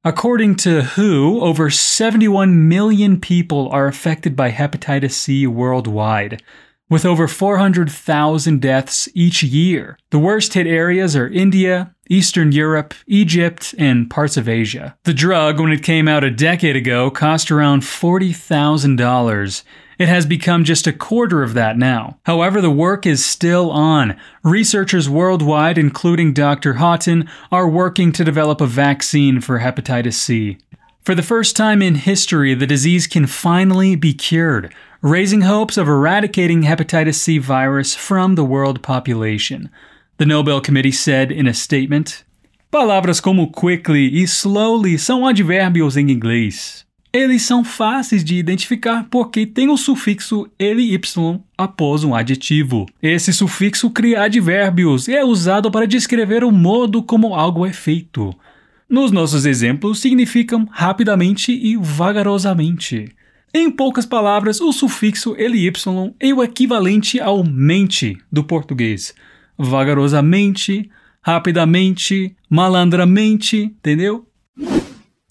According 0.04 0.56
to 0.56 0.82
WHO, 0.82 1.40
over 1.40 1.70
71 1.70 2.68
million 2.68 3.18
people 3.20 3.68
are 3.70 3.86
affected 3.86 4.36
by 4.36 4.50
hepatitis 4.50 5.12
C 5.12 5.46
worldwide, 5.46 6.42
with 6.88 7.04
over 7.04 7.28
400,000 7.28 8.60
deaths 8.60 9.08
each 9.14 9.42
year. 9.42 9.98
The 10.10 10.18
worst 10.18 10.54
hit 10.54 10.66
areas 10.66 11.14
are 11.16 11.28
India, 11.28 11.94
Eastern 12.08 12.52
Europe, 12.52 12.94
Egypt, 13.06 13.74
and 13.78 14.08
parts 14.08 14.36
of 14.36 14.48
Asia. 14.48 14.96
The 15.04 15.12
drug, 15.12 15.60
when 15.60 15.72
it 15.72 15.82
came 15.82 16.08
out 16.08 16.24
a 16.24 16.30
decade 16.30 16.76
ago, 16.76 17.10
cost 17.10 17.50
around 17.50 17.82
$40,000. 17.82 19.62
It 19.98 20.08
has 20.08 20.26
become 20.26 20.64
just 20.64 20.86
a 20.86 20.92
quarter 20.92 21.42
of 21.42 21.54
that 21.54 21.76
now. 21.76 22.18
However, 22.24 22.60
the 22.60 22.70
work 22.70 23.04
is 23.04 23.24
still 23.24 23.70
on. 23.70 24.16
Researchers 24.44 25.10
worldwide, 25.10 25.76
including 25.76 26.32
Dr. 26.32 26.74
Houghton, 26.74 27.28
are 27.50 27.68
working 27.68 28.12
to 28.12 28.24
develop 28.24 28.60
a 28.60 28.66
vaccine 28.66 29.40
for 29.40 29.58
hepatitis 29.58 30.14
C. 30.14 30.58
For 31.02 31.14
the 31.14 31.22
first 31.22 31.56
time 31.56 31.82
in 31.82 31.96
history, 31.96 32.54
the 32.54 32.66
disease 32.66 33.06
can 33.06 33.26
finally 33.26 33.96
be 33.96 34.14
cured 34.14 34.72
raising 35.02 35.42
hopes 35.42 35.78
of 35.78 35.88
eradicating 35.88 36.62
hepatitis 36.62 37.14
C 37.14 37.38
virus 37.38 37.94
from 37.94 38.34
the 38.34 38.44
world 38.44 38.80
population. 38.82 39.70
The 40.16 40.26
Nobel 40.26 40.60
Committee 40.60 40.92
said 40.92 41.30
in 41.30 41.46
a 41.46 41.54
statement: 41.54 42.24
Palavras 42.70 43.20
como 43.20 43.50
quickly 43.50 44.08
e 44.08 44.26
slowly 44.26 44.98
são 44.98 45.26
advérbios 45.26 45.96
em 45.96 46.10
inglês. 46.10 46.84
Eles 47.12 47.42
são 47.42 47.64
fáceis 47.64 48.22
de 48.22 48.36
identificar 48.36 49.06
porque 49.10 49.46
tem 49.46 49.70
o 49.70 49.76
sufixo 49.78 50.46
ly 50.60 51.00
após 51.56 52.04
um 52.04 52.14
adjetivo. 52.14 52.86
Esse 53.02 53.32
sufixo 53.32 53.90
cria 53.90 54.22
advérbios 54.22 55.08
e 55.08 55.14
é 55.14 55.24
usado 55.24 55.70
para 55.70 55.86
descrever 55.86 56.44
o 56.44 56.52
modo 56.52 57.02
como 57.02 57.34
algo 57.34 57.64
é 57.64 57.72
feito. 57.72 58.34
Nos 58.88 59.10
nossos 59.10 59.46
exemplos, 59.46 60.00
significam 60.00 60.66
rapidamente 60.70 61.52
e 61.52 61.76
vagarosamente. 61.76 63.14
Em 63.52 63.70
poucas 63.70 64.04
palavras, 64.04 64.60
o 64.60 64.72
sufixo 64.72 65.34
ly 65.34 65.72
é 66.20 66.34
o 66.34 66.42
equivalente 66.42 67.18
ao 67.18 67.42
mente 67.42 68.18
do 68.30 68.44
português. 68.44 69.14
Vagarosamente, 69.56 70.90
rapidamente, 71.22 72.36
malandramente, 72.50 73.56
entendeu? 73.56 74.26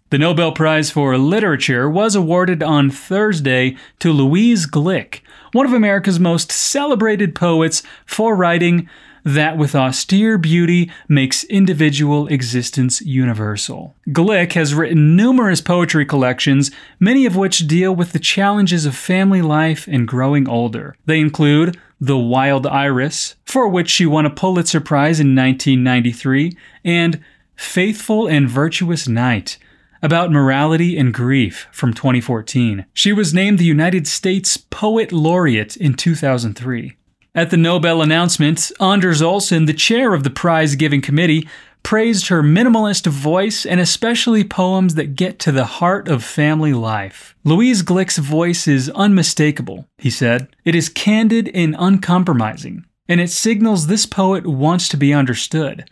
The 0.09 0.17
Nobel 0.17 0.51
Prize 0.51 0.89
for 0.89 1.15
Literature 1.17 1.88
was 1.89 2.15
awarded 2.15 2.63
on 2.63 2.89
Thursday 2.89 3.75
to 4.00 4.12
Louise 4.12 4.65
Glück, 4.65 5.21
one 5.53 5.67
of 5.67 5.74
America's 5.74 6.19
most 6.19 6.51
celebrated 6.51 7.36
poets, 7.36 7.83
for 8.05 8.36
writing 8.36 8.88
that 9.27 9.57
with 9.57 9.75
austere 9.75 10.38
beauty 10.38 10.89
makes 11.10 11.43
individual 11.43 12.27
existence 12.27 13.01
universal. 13.01 13.93
Glück 14.07 14.53
has 14.53 14.74
written 14.74 15.17
numerous 15.17 15.60
poetry 15.60 16.05
collections, 16.05 16.72
many 16.98 17.25
of 17.25 17.36
which 17.36 17.67
deal 17.67 17.93
with 17.93 18.13
the 18.13 18.19
challenges 18.19 18.86
of 18.86 18.96
family 18.96 19.41
life 19.41 19.86
and 19.86 20.07
growing 20.07 20.48
older. 20.48 20.96
They 21.05 21.19
include 21.19 21.77
The 22.00 22.17
Wild 22.17 22.65
Iris, 22.65 23.36
for 23.43 23.67
which 23.67 23.89
she 23.89 24.05
won 24.05 24.25
a 24.25 24.29
Pulitzer 24.29 24.79
Prize 24.79 25.19
in 25.19 25.36
1993, 25.36 26.55
and 26.86 27.22
Faithful 27.57 28.27
and 28.27 28.50
Virtuous 28.50 29.10
Night, 29.10 29.57
about 30.01 30.31
morality 30.31 30.98
and 30.98 31.13
grief 31.13 31.67
from 31.74 31.93
2014. 31.93 32.86
She 32.93 33.12
was 33.12 33.34
named 33.34 33.60
the 33.60 33.65
United 33.65 34.07
States 34.07 34.55
Poet 34.55 35.12
Laureate 35.12 35.75
in 35.75 35.96
2003. 35.96 36.96
At 37.38 37.51
the 37.51 37.56
Nobel 37.58 38.01
announcement, 38.01 38.72
Anders 38.82 39.22
Olsson, 39.22 39.67
the 39.67 39.74
chair 39.74 40.15
of 40.15 40.24
the 40.24 40.32
prize 40.32 40.74
giving 40.74 41.03
committee, 41.03 41.48
praised 41.84 42.29
her 42.29 42.41
minimalist 42.41 43.06
voice 43.06 43.63
and 43.63 43.79
especially 43.79 44.44
poems 44.44 44.96
that 44.96 45.15
get 45.15 45.38
to 45.41 45.51
the 45.51 45.65
heart 45.65 46.08
of 46.08 46.24
family 46.24 46.74
life. 46.74 47.36
Louise 47.44 47.84
Glück's 47.84 48.17
voice 48.17 48.67
is 48.67 48.89
unmistakable, 48.89 49.88
he 50.00 50.10
said. 50.10 50.48
It 50.65 50.74
is 50.74 50.89
candid 50.89 51.51
and 51.53 51.75
uncompromising, 51.77 52.86
and 53.08 53.22
it 53.22 53.29
signals 53.29 53.86
this 53.86 54.08
poet 54.08 54.48
wants 54.48 54.89
to 54.89 54.98
be 54.98 55.13
understood. 55.13 55.88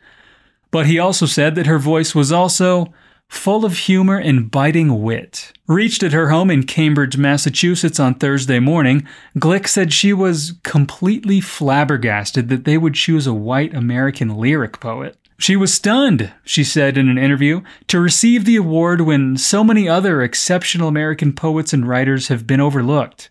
But 0.72 0.88
he 0.88 0.98
also 0.98 1.28
said 1.28 1.54
that 1.54 1.68
her 1.68 1.78
voice 1.78 2.16
was 2.16 2.32
also 2.32 2.92
full 3.30 3.66
of 3.66 3.78
humor 3.80 4.18
and 4.18 4.50
biting 4.50 5.02
wit. 5.02 5.52
Reached 5.68 6.04
at 6.04 6.14
her 6.14 6.30
home 6.30 6.50
in 6.52 6.64
Cambridge, 6.64 7.18
Massachusetts 7.18 8.00
on 8.00 8.16
Thursday 8.16 8.60
morning, 8.60 9.08
Glück 9.38 9.68
said 9.68 9.92
she 9.92 10.14
was 10.14 10.54
completely 10.64 11.42
flabbergasted 11.42 12.50
that 12.50 12.66
they 12.66 12.78
would 12.78 12.94
choose 12.94 13.28
a 13.28 13.34
white 13.34 13.74
American 13.74 14.36
lyric 14.36 14.80
poet. 14.80 15.18
She 15.38 15.56
was 15.56 15.74
stunned, 15.74 16.32
she 16.46 16.64
said 16.64 16.98
in 16.98 17.10
an 17.10 17.18
interview, 17.18 17.62
to 17.88 18.00
receive 18.00 18.46
the 18.46 18.56
award 18.56 19.02
when 19.02 19.38
so 19.38 19.64
many 19.64 19.90
other 19.90 20.22
exceptional 20.22 20.88
American 20.88 21.34
poets 21.34 21.74
and 21.74 21.88
writers 21.88 22.30
have 22.30 22.48
been 22.48 22.62
overlooked. 22.62 23.30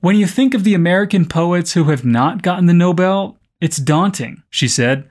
When 0.00 0.16
you 0.16 0.26
think 0.26 0.52
of 0.52 0.64
the 0.64 0.74
American 0.74 1.24
poets 1.24 1.72
who 1.72 1.84
have 1.84 2.04
not 2.04 2.42
gotten 2.42 2.66
the 2.66 2.74
Nobel, 2.74 3.38
it's 3.60 3.78
daunting, 3.78 4.42
she 4.50 4.68
said. 4.68 5.08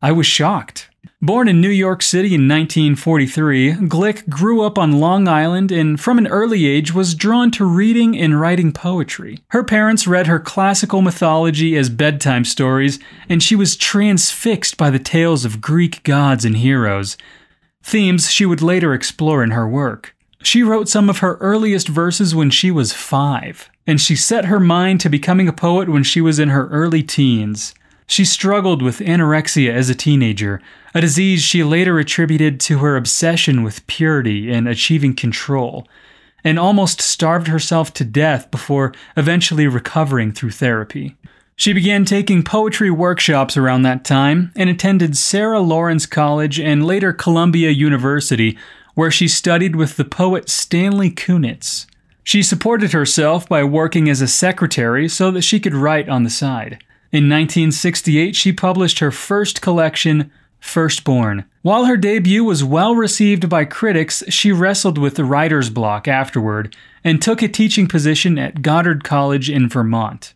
I 0.00 0.12
was 0.12 0.26
shocked. 0.26 0.88
Born 1.20 1.48
in 1.48 1.60
New 1.60 1.68
York 1.68 2.00
City 2.02 2.28
in 2.28 2.46
1943, 2.46 3.72
Glück 3.88 4.28
grew 4.28 4.62
up 4.62 4.78
on 4.78 5.00
Long 5.00 5.26
Island 5.26 5.72
and 5.72 5.98
from 5.98 6.16
an 6.16 6.28
early 6.28 6.64
age 6.64 6.94
was 6.94 7.16
drawn 7.16 7.50
to 7.52 7.64
reading 7.64 8.16
and 8.16 8.40
writing 8.40 8.70
poetry. 8.70 9.40
Her 9.48 9.64
parents 9.64 10.06
read 10.06 10.28
her 10.28 10.38
classical 10.38 11.02
mythology 11.02 11.76
as 11.76 11.90
bedtime 11.90 12.44
stories, 12.44 13.00
and 13.28 13.42
she 13.42 13.56
was 13.56 13.76
transfixed 13.76 14.76
by 14.76 14.90
the 14.90 15.00
tales 15.00 15.44
of 15.44 15.60
Greek 15.60 16.04
gods 16.04 16.44
and 16.44 16.58
heroes, 16.58 17.16
themes 17.82 18.30
she 18.30 18.46
would 18.46 18.62
later 18.62 18.94
explore 18.94 19.42
in 19.42 19.50
her 19.50 19.68
work. 19.68 20.14
She 20.44 20.62
wrote 20.62 20.88
some 20.88 21.10
of 21.10 21.18
her 21.18 21.34
earliest 21.38 21.88
verses 21.88 22.32
when 22.32 22.50
she 22.50 22.70
was 22.70 22.92
five, 22.92 23.68
and 23.88 24.00
she 24.00 24.14
set 24.14 24.44
her 24.44 24.60
mind 24.60 25.00
to 25.00 25.08
becoming 25.08 25.48
a 25.48 25.52
poet 25.52 25.88
when 25.88 26.04
she 26.04 26.20
was 26.20 26.38
in 26.38 26.50
her 26.50 26.68
early 26.68 27.02
teens. 27.02 27.74
She 28.10 28.24
struggled 28.24 28.80
with 28.80 29.00
anorexia 29.00 29.70
as 29.70 29.90
a 29.90 29.94
teenager, 29.94 30.62
a 30.94 31.00
disease 31.02 31.42
she 31.42 31.62
later 31.62 31.98
attributed 31.98 32.58
to 32.60 32.78
her 32.78 32.96
obsession 32.96 33.62
with 33.62 33.86
purity 33.86 34.50
and 34.50 34.66
achieving 34.66 35.14
control, 35.14 35.86
and 36.42 36.58
almost 36.58 37.02
starved 37.02 37.48
herself 37.48 37.92
to 37.94 38.06
death 38.06 38.50
before 38.50 38.94
eventually 39.14 39.66
recovering 39.66 40.32
through 40.32 40.52
therapy. 40.52 41.16
She 41.54 41.74
began 41.74 42.06
taking 42.06 42.42
poetry 42.42 42.90
workshops 42.90 43.58
around 43.58 43.82
that 43.82 44.06
time 44.06 44.52
and 44.56 44.70
attended 44.70 45.16
Sarah 45.16 45.60
Lawrence 45.60 46.06
College 46.06 46.58
and 46.58 46.86
later 46.86 47.12
Columbia 47.12 47.70
University, 47.70 48.56
where 48.94 49.10
she 49.10 49.28
studied 49.28 49.76
with 49.76 49.96
the 49.96 50.04
poet 50.06 50.48
Stanley 50.48 51.10
Kunitz. 51.10 51.86
She 52.24 52.42
supported 52.42 52.92
herself 52.92 53.46
by 53.48 53.64
working 53.64 54.08
as 54.08 54.22
a 54.22 54.28
secretary 54.28 55.08
so 55.08 55.30
that 55.30 55.42
she 55.42 55.60
could 55.60 55.74
write 55.74 56.08
on 56.08 56.22
the 56.22 56.30
side. 56.30 56.82
In 57.10 57.24
1968, 57.24 58.36
she 58.36 58.52
published 58.52 58.98
her 58.98 59.10
first 59.10 59.62
collection, 59.62 60.30
Firstborn. 60.60 61.46
While 61.62 61.86
her 61.86 61.96
debut 61.96 62.44
was 62.44 62.62
well 62.62 62.94
received 62.94 63.48
by 63.48 63.64
critics, 63.64 64.22
she 64.28 64.52
wrestled 64.52 64.98
with 64.98 65.14
the 65.14 65.24
writer's 65.24 65.70
block 65.70 66.06
afterward 66.06 66.76
and 67.02 67.22
took 67.22 67.40
a 67.40 67.48
teaching 67.48 67.86
position 67.86 68.38
at 68.38 68.60
Goddard 68.60 69.04
College 69.04 69.48
in 69.48 69.68
Vermont. 69.68 70.34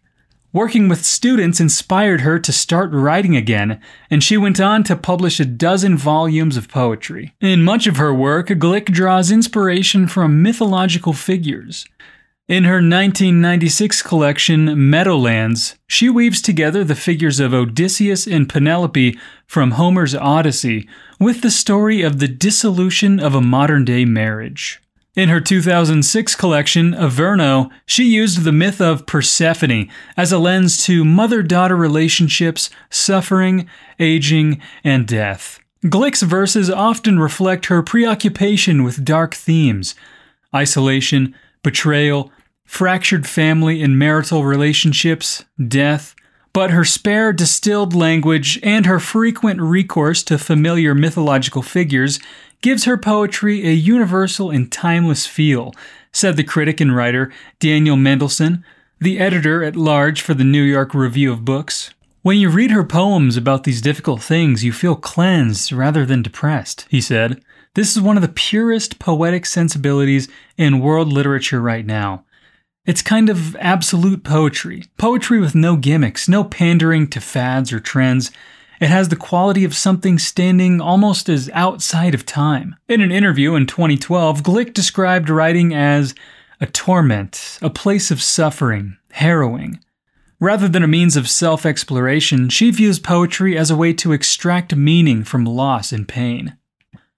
Working 0.54 0.88
with 0.88 1.04
students 1.04 1.60
inspired 1.60 2.20
her 2.20 2.38
to 2.38 2.52
start 2.52 2.90
writing 2.92 3.36
again, 3.36 3.80
and 4.10 4.22
she 4.22 4.36
went 4.36 4.60
on 4.60 4.84
to 4.84 4.96
publish 4.96 5.40
a 5.40 5.46
dozen 5.46 5.96
volumes 5.96 6.58
of 6.58 6.68
poetry. 6.68 7.34
In 7.40 7.64
much 7.64 7.86
of 7.86 7.96
her 7.96 8.12
work, 8.12 8.48
Glück 8.48 8.86
draws 8.86 9.30
inspiration 9.30 10.06
from 10.06 10.42
mythological 10.42 11.14
figures. 11.14 11.86
In 12.48 12.64
her 12.64 12.82
1996 12.82 14.02
collection, 14.02 14.90
Meadowlands, 14.90 15.76
she 15.86 16.10
weaves 16.10 16.42
together 16.42 16.82
the 16.82 16.96
figures 16.96 17.38
of 17.38 17.54
Odysseus 17.54 18.26
and 18.26 18.48
Penelope 18.48 19.16
from 19.46 19.72
Homer's 19.72 20.16
Odyssey 20.16 20.88
with 21.20 21.42
the 21.42 21.52
story 21.52 22.02
of 22.02 22.18
the 22.18 22.26
dissolution 22.26 23.20
of 23.20 23.36
a 23.36 23.40
modern 23.40 23.84
day 23.84 24.04
marriage. 24.04 24.82
In 25.14 25.28
her 25.28 25.40
2006 25.40 26.34
collection, 26.34 26.94
Averno, 26.94 27.70
she 27.86 28.12
used 28.12 28.42
the 28.42 28.50
myth 28.50 28.80
of 28.80 29.06
Persephone 29.06 29.88
as 30.16 30.32
a 30.32 30.38
lens 30.38 30.84
to 30.86 31.04
mother 31.04 31.44
daughter 31.44 31.76
relationships, 31.76 32.70
suffering, 32.90 33.68
aging, 34.00 34.60
and 34.82 35.06
death. 35.06 35.60
Glück's 35.84 36.22
verses 36.22 36.68
often 36.68 37.20
reflect 37.20 37.66
her 37.66 37.84
preoccupation 37.84 38.82
with 38.82 39.04
dark 39.04 39.34
themes 39.34 39.94
isolation, 40.54 41.34
betrayal, 41.62 42.30
fractured 42.64 43.26
family 43.26 43.82
and 43.82 43.98
marital 43.98 44.44
relationships, 44.44 45.44
death, 45.68 46.14
but 46.52 46.70
her 46.70 46.84
spare 46.84 47.32
distilled 47.32 47.94
language 47.94 48.58
and 48.62 48.86
her 48.86 49.00
frequent 49.00 49.60
recourse 49.60 50.22
to 50.22 50.38
familiar 50.38 50.94
mythological 50.94 51.62
figures 51.62 52.20
gives 52.60 52.84
her 52.84 52.96
poetry 52.96 53.66
a 53.66 53.72
universal 53.72 54.50
and 54.50 54.70
timeless 54.70 55.26
feel, 55.26 55.72
said 56.12 56.36
the 56.36 56.44
critic 56.44 56.80
and 56.80 56.94
writer 56.94 57.32
Daniel 57.58 57.96
Mendelsohn, 57.96 58.64
the 59.00 59.18
editor 59.18 59.64
at 59.64 59.74
large 59.74 60.20
for 60.20 60.34
the 60.34 60.44
New 60.44 60.62
York 60.62 60.94
Review 60.94 61.32
of 61.32 61.44
Books. 61.44 61.92
When 62.22 62.38
you 62.38 62.50
read 62.50 62.70
her 62.70 62.84
poems 62.84 63.36
about 63.36 63.64
these 63.64 63.80
difficult 63.80 64.22
things, 64.22 64.62
you 64.62 64.72
feel 64.72 64.94
cleansed 64.94 65.72
rather 65.72 66.06
than 66.06 66.22
depressed, 66.22 66.86
he 66.88 67.00
said. 67.00 67.42
This 67.74 67.96
is 67.96 68.02
one 68.02 68.18
of 68.18 68.22
the 68.22 68.28
purest 68.28 68.98
poetic 68.98 69.46
sensibilities 69.46 70.28
in 70.58 70.80
world 70.80 71.10
literature 71.10 71.60
right 71.60 71.86
now. 71.86 72.24
It's 72.84 73.00
kind 73.00 73.30
of 73.30 73.56
absolute 73.56 74.24
poetry. 74.24 74.84
Poetry 74.98 75.40
with 75.40 75.54
no 75.54 75.76
gimmicks, 75.76 76.28
no 76.28 76.44
pandering 76.44 77.06
to 77.08 77.20
fads 77.20 77.72
or 77.72 77.80
trends. 77.80 78.30
It 78.78 78.88
has 78.88 79.08
the 79.08 79.16
quality 79.16 79.64
of 79.64 79.74
something 79.74 80.18
standing 80.18 80.82
almost 80.82 81.30
as 81.30 81.48
outside 81.54 82.12
of 82.12 82.26
time. 82.26 82.76
In 82.88 83.00
an 83.00 83.10
interview 83.10 83.54
in 83.54 83.66
2012, 83.66 84.42
Glück 84.42 84.74
described 84.74 85.30
writing 85.30 85.72
as 85.72 86.14
a 86.60 86.66
torment, 86.66 87.58
a 87.62 87.70
place 87.70 88.10
of 88.10 88.20
suffering, 88.20 88.98
harrowing. 89.12 89.80
Rather 90.38 90.68
than 90.68 90.82
a 90.82 90.88
means 90.88 91.16
of 91.16 91.30
self 91.30 91.64
exploration, 91.64 92.50
she 92.50 92.70
views 92.70 92.98
poetry 92.98 93.56
as 93.56 93.70
a 93.70 93.76
way 93.76 93.94
to 93.94 94.12
extract 94.12 94.76
meaning 94.76 95.24
from 95.24 95.46
loss 95.46 95.90
and 95.90 96.06
pain. 96.06 96.58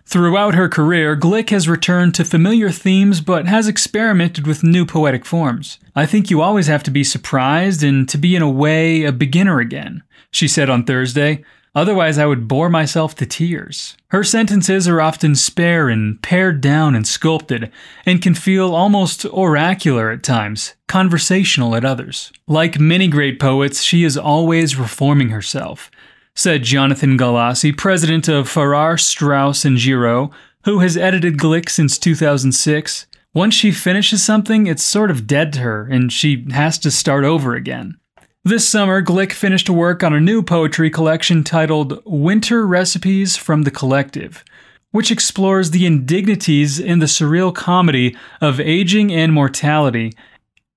Throughout 0.07 0.55
her 0.55 0.69
career, 0.69 1.17
Glück 1.17 1.51
has 1.51 1.69
returned 1.69 2.15
to 2.15 2.25
familiar 2.25 2.71
themes 2.71 3.21
but 3.21 3.47
has 3.47 3.67
experimented 3.67 4.47
with 4.47 4.63
new 4.63 4.85
poetic 4.85 5.25
forms. 5.25 5.79
I 5.97 6.07
think 6.07 6.31
you 6.31 6.41
always 6.41 6.67
have 6.67 6.83
to 6.85 6.91
be 6.91 7.03
surprised 7.03 7.83
and 7.83 8.09
to 8.11 8.19
be, 8.19 8.37
in 8.37 8.43
a 8.43 8.51
way, 8.51 9.05
a 9.05 9.13
beginner 9.13 9.61
again, 9.61 10.03
she 10.31 10.47
said 10.47 10.69
on 10.69 10.85
Thursday. 10.85 11.43
Otherwise, 11.75 12.19
I 12.19 12.27
would 12.27 12.47
bore 12.47 12.69
myself 12.69 13.17
to 13.17 13.27
tears. 13.27 13.97
Her 14.09 14.23
sentences 14.23 14.87
are 14.87 15.01
often 15.01 15.35
spare 15.35 15.89
and 15.89 16.23
pared 16.23 16.61
down 16.61 16.95
and 16.95 17.05
sculpted, 17.05 17.73
and 18.07 18.23
can 18.23 18.35
feel 18.35 18.73
almost 18.75 19.25
oracular 19.27 20.11
at 20.13 20.23
times, 20.23 20.75
conversational 20.87 21.75
at 21.75 21.85
others. 21.85 22.31
Like 22.47 22.79
many 22.79 23.09
great 23.09 23.41
poets, 23.41 23.83
she 23.83 24.05
is 24.05 24.17
always 24.17 24.77
reforming 24.77 25.31
herself 25.31 25.91
said 26.35 26.65
Jonathan 26.65 27.17
Galassi, 27.17 27.77
president 27.77 28.29
of 28.29 28.49
Farrar, 28.49 28.99
Straus, 28.99 29.65
and 29.65 29.79
Giroux, 29.79 30.31
who 30.65 30.81
has 30.81 30.97
edited 30.97 31.39
Glück 31.39 31.69
since 31.69 31.97
2006. 31.99 33.07
Once 33.33 33.55
she 33.55 33.71
finishes 33.71 34.25
something, 34.25 34.67
it's 34.67 34.83
sort 34.83 35.11
of 35.11 35.27
dead 35.27 35.53
to 35.53 35.61
her, 35.61 35.85
and 35.85 36.13
she 36.13 36.47
has 36.51 36.79
to 36.79 36.91
start 36.91 37.25
over 37.25 37.55
again. 37.55 37.99
This 38.43 38.69
summer, 38.69 39.01
Glück 39.01 39.33
finished 39.33 39.71
work 39.71 40.03
on 40.03 40.13
a 40.13 40.21
new 40.21 40.43
poetry 40.43 40.91
collection 40.91 41.45
titled 41.45 42.03
Winter 42.05 42.67
Recipes 42.67 43.37
from 43.37 43.63
the 43.63 43.71
Collective, 43.71 44.45
which 44.91 45.11
explores 45.11 45.71
the 45.71 45.87
indignities 45.87 46.79
in 46.79 46.99
the 46.99 47.07
surreal 47.07 47.55
comedy 47.55 48.17
of 48.41 48.61
aging 48.61 49.13
and 49.13 49.33
mortality 49.33 50.13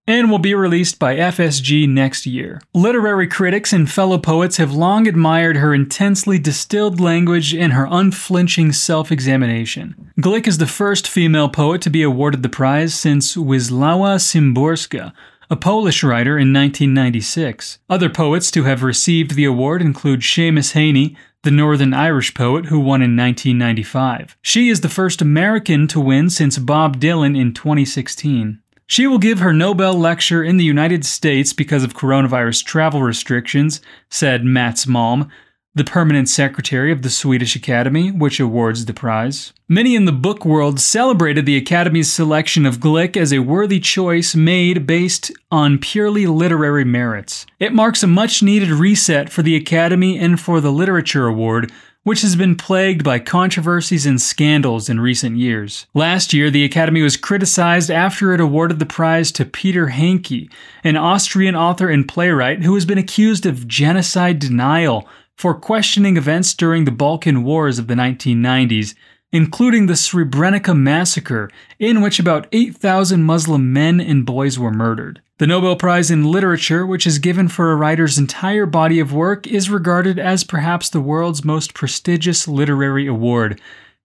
and 0.08 0.32
will 0.32 0.40
be 0.40 0.56
released 0.56 0.98
by 0.98 1.18
FSG 1.18 1.88
next 1.88 2.26
year. 2.26 2.62
Literary 2.74 3.28
critics 3.28 3.74
and 3.74 3.92
fellow 3.92 4.18
poets 4.18 4.58
have 4.58 4.72
long 4.72 5.08
admired 5.08 5.58
her 5.58 5.74
intensely 5.74 6.40
distilled 6.40 7.00
language 7.00 7.54
and 7.54 7.74
her 7.74 7.88
unflinching 7.92 8.72
self 8.72 9.12
examination. 9.12 10.12
Glück 10.20 10.48
is 10.48 10.58
the 10.58 10.66
first 10.66 11.08
female 11.08 11.50
poet 11.50 11.82
to 11.82 11.90
be 11.90 12.02
awarded 12.02 12.42
the 12.42 12.50
prize 12.50 12.96
since 12.96 13.36
Wisława 13.36 14.18
Szymborska, 14.18 15.12
a 15.50 15.56
Polish 15.56 16.04
writer 16.04 16.38
in 16.38 16.54
1996. 16.54 17.80
Other 17.90 18.10
poets 18.10 18.52
to 18.52 18.64
have 18.64 18.84
received 18.84 19.32
the 19.32 19.46
award 19.46 19.82
include 19.82 20.22
Seamus 20.22 20.74
Heaney, 20.74 21.16
the 21.44 21.52
Northern 21.52 21.94
Irish 21.94 22.34
poet 22.34 22.66
who 22.66 22.80
won 22.80 23.02
in 23.02 23.16
1995. 23.16 24.36
She 24.42 24.68
is 24.70 24.82
the 24.82 24.90
first 24.90 25.22
American 25.22 25.88
to 25.88 26.00
win 26.00 26.30
since 26.30 26.58
Bob 26.58 27.00
Dylan 27.00 27.40
in 27.40 27.54
2016. 27.54 28.60
She 28.90 29.06
will 29.06 29.18
give 29.18 29.40
her 29.40 29.52
Nobel 29.52 29.94
lecture 29.94 30.42
in 30.42 30.56
the 30.56 30.64
United 30.64 31.06
States 31.06 31.52
because 31.52 31.84
of 31.84 31.94
coronavirus 31.94 32.64
travel 32.64 33.04
restrictions, 33.04 33.82
said 34.10 34.46
Mats 34.46 34.86
Malm, 34.86 35.30
the 35.76 35.84
permanent 35.84 36.30
secretary 36.30 36.92
of 36.92 37.02
the 37.02 37.10
Swedish 37.10 37.56
Academy, 37.56 38.12
which 38.12 38.40
awards 38.40 38.86
the 38.86 38.94
prize. 38.94 39.52
Many 39.68 39.94
in 39.96 40.06
the 40.06 40.14
book 40.14 40.46
world 40.46 40.80
celebrated 40.80 41.46
the 41.46 41.58
Academy's 41.58 42.12
selection 42.12 42.66
of 42.66 42.78
Glück 42.78 43.18
as 43.18 43.34
a 43.34 43.40
worthy 43.40 43.82
choice 43.82 44.34
made 44.34 44.88
based 44.88 45.34
on 45.52 45.78
purely 45.78 46.26
literary 46.26 46.86
merits. 46.86 47.46
It 47.60 47.74
marks 47.74 48.02
a 48.02 48.08
much 48.08 48.42
needed 48.42 48.70
reset 48.70 49.30
for 49.30 49.44
the 49.44 49.58
Academy 49.58 50.18
and 50.18 50.40
for 50.40 50.62
the 50.62 50.72
Literature 50.72 51.28
Award, 51.28 51.72
which 52.08 52.22
has 52.22 52.38
been 52.38 52.56
plagued 52.56 53.04
by 53.04 53.20
controversies 53.20 54.06
and 54.06 54.22
scandals 54.22 54.88
in 54.88 54.98
recent 54.98 55.36
years. 55.36 55.88
Last 55.94 56.32
year, 56.32 56.50
the 56.50 56.64
Academy 56.64 57.02
was 57.02 57.18
criticized 57.18 57.92
after 57.92 58.34
it 58.34 58.40
awarded 58.40 58.80
the 58.80 58.86
prize 58.86 59.30
to 59.34 59.44
Peter 59.44 59.88
Handke, 59.88 60.50
an 60.86 60.96
Austrian 60.96 61.54
author 61.54 61.90
and 61.90 62.08
playwright 62.08 62.64
who 62.64 62.76
has 62.76 62.86
been 62.86 62.98
accused 62.98 63.46
of 63.46 63.68
genocide 63.68 64.40
denial 64.40 65.06
for 65.36 65.54
questioning 65.54 66.16
events 66.16 66.54
during 66.54 66.86
the 66.86 66.92
Balkan 66.92 67.44
Wars 67.44 67.78
of 67.78 67.88
the 67.88 67.96
1990s, 67.96 68.96
including 69.32 69.86
the 69.86 69.94
Srebrenica 69.94 70.78
massacre, 70.78 71.50
in 71.80 72.02
which 72.02 72.20
about 72.20 72.48
8,000 72.52 73.24
Muslim 73.24 73.74
men 73.74 74.00
and 74.00 74.26
boys 74.26 74.58
were 74.58 74.72
murdered. 74.72 75.22
The 75.38 75.48
Nobel 75.48 75.76
Prize 75.76 76.10
in 76.10 76.32
Literature, 76.32 76.86
which 76.86 77.06
is 77.06 77.20
given 77.20 77.48
for 77.48 77.72
a 77.72 77.76
writer's 77.76 78.18
entire 78.18 78.66
body 78.66 79.00
of 79.00 79.14
work, 79.14 79.46
is 79.46 79.70
regarded 79.70 80.18
as 80.18 80.44
perhaps 80.44 80.90
the 80.90 81.02
world's 81.02 81.46
most 81.46 81.74
prestigious 81.74 82.48
literary 82.48 83.06
award. 83.06 83.62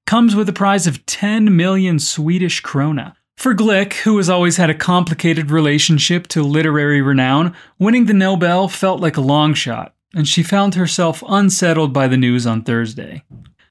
Comes 0.07 0.35
with 0.35 0.49
a 0.49 0.53
prize 0.53 0.87
of 0.87 1.07
10 1.07 1.57
million 1.57 1.99
Swedish 1.99 2.63
krona. 2.63 3.15
For 3.37 3.55
Glück, 3.55 3.95
who 3.95 4.19
has 4.19 4.29
always 4.29 4.59
had 4.59 4.69
a 4.69 4.75
complicated 4.75 5.51
relationship 5.51 6.27
to 6.29 6.43
literary 6.43 7.01
renown, 7.01 7.55
winning 7.79 8.07
the 8.07 8.13
Nobel 8.13 8.69
felt 8.69 9.01
like 9.01 9.17
a 9.17 9.23
long 9.23 9.55
shot 9.55 9.95
and 10.15 10.29
she 10.29 10.43
found 10.43 10.75
herself 10.75 11.23
unsettled 11.29 11.93
by 11.93 12.09
the 12.09 12.17
news 12.17 12.47
on 12.47 12.63
Thursday. 12.63 13.23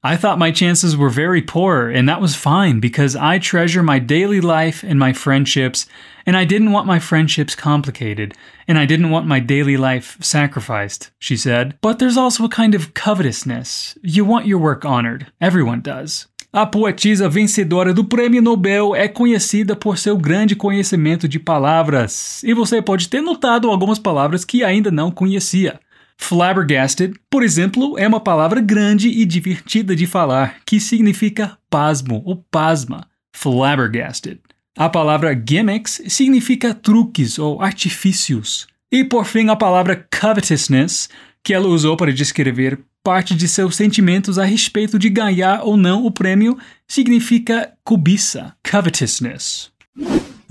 I 0.04 0.18
thought 0.18 0.40
my 0.40 0.50
chances 0.50 0.98
were 0.98 1.12
very 1.12 1.44
poor, 1.44 1.88
and 1.88 2.10
that 2.10 2.20
was 2.20 2.36
fine 2.36 2.80
because 2.80 3.16
I 3.16 3.38
treasure 3.38 3.84
my 3.84 4.00
daily 4.00 4.42
life 4.42 4.82
and 4.82 4.98
my 4.98 5.14
friendships, 5.14 5.86
and 6.26 6.36
I 6.36 6.44
didn't 6.44 6.72
want 6.72 6.88
my 6.88 6.98
friendships 6.98 7.54
complicated, 7.54 8.34
and 8.68 8.80
I 8.80 8.88
didn't 8.88 9.12
want 9.12 9.28
my 9.28 9.40
daily 9.40 9.78
life 9.78 10.18
sacrificed, 10.20 11.12
she 11.20 11.38
said. 11.38 11.76
But 11.82 12.00
there's 12.00 12.18
also 12.18 12.46
a 12.46 12.50
kind 12.50 12.74
of 12.74 12.96
covetousness. 12.96 13.96
You 14.02 14.26
want 14.26 14.48
your 14.48 14.58
work 14.58 14.86
honored. 14.86 15.28
Everyone 15.40 15.82
does. 15.82 16.26
A 16.52 16.66
poetisa 16.66 17.30
vencedora 17.30 17.94
do 17.94 18.04
Prêmio 18.04 18.42
Nobel 18.42 18.96
é 18.96 19.08
conhecida 19.08 19.76
por 19.76 20.00
seu 20.00 20.18
grande 20.18 20.56
conhecimento 20.56 21.28
de 21.28 21.38
palavras, 21.38 22.42
e 22.44 22.56
você 22.56 22.82
pode 22.82 23.08
ter 23.08 23.22
notado 23.22 23.70
algumas 23.70 24.00
palavras 24.00 24.44
que 24.44 24.64
ainda 24.64 24.90
não 24.90 25.12
conhecia. 25.12 25.80
Flabbergasted, 26.22 27.14
por 27.30 27.44
exemplo, 27.44 27.98
é 27.98 28.08
uma 28.08 28.20
palavra 28.20 28.62
grande 28.62 29.10
e 29.10 29.26
divertida 29.26 29.96
de 29.96 30.06
falar, 30.06 30.58
que 30.66 30.80
significa 30.80 31.58
pasmo 31.70 32.22
ou 32.24 32.38
pasma. 32.50 33.06
Flabbergasted. 33.36 34.40
A 34.78 34.88
palavra 34.88 35.34
gimmicks 35.34 36.02
significa 36.08 36.74
truques 36.74 37.38
ou 37.38 37.62
artifícios. 37.62 38.68
E 38.90 39.04
por 39.04 39.26
fim, 39.26 39.50
a 39.50 39.56
palavra 39.56 40.08
covetousness, 40.22 41.10
que 41.44 41.54
ela 41.54 41.68
usou 41.68 41.98
para 41.98 42.14
descrever 42.14 42.80
parte 43.04 43.36
de 43.36 43.48
seus 43.48 43.76
sentimentos 43.76 44.38
a 44.38 44.46
respeito 44.46 44.98
de 44.98 45.10
ganhar 45.10 45.64
ou 45.64 45.76
não 45.76 46.06
o 46.06 46.12
prêmio, 46.12 46.58
significa 46.88 47.74
cobiça, 47.84 48.54
covetousness. 48.64 49.72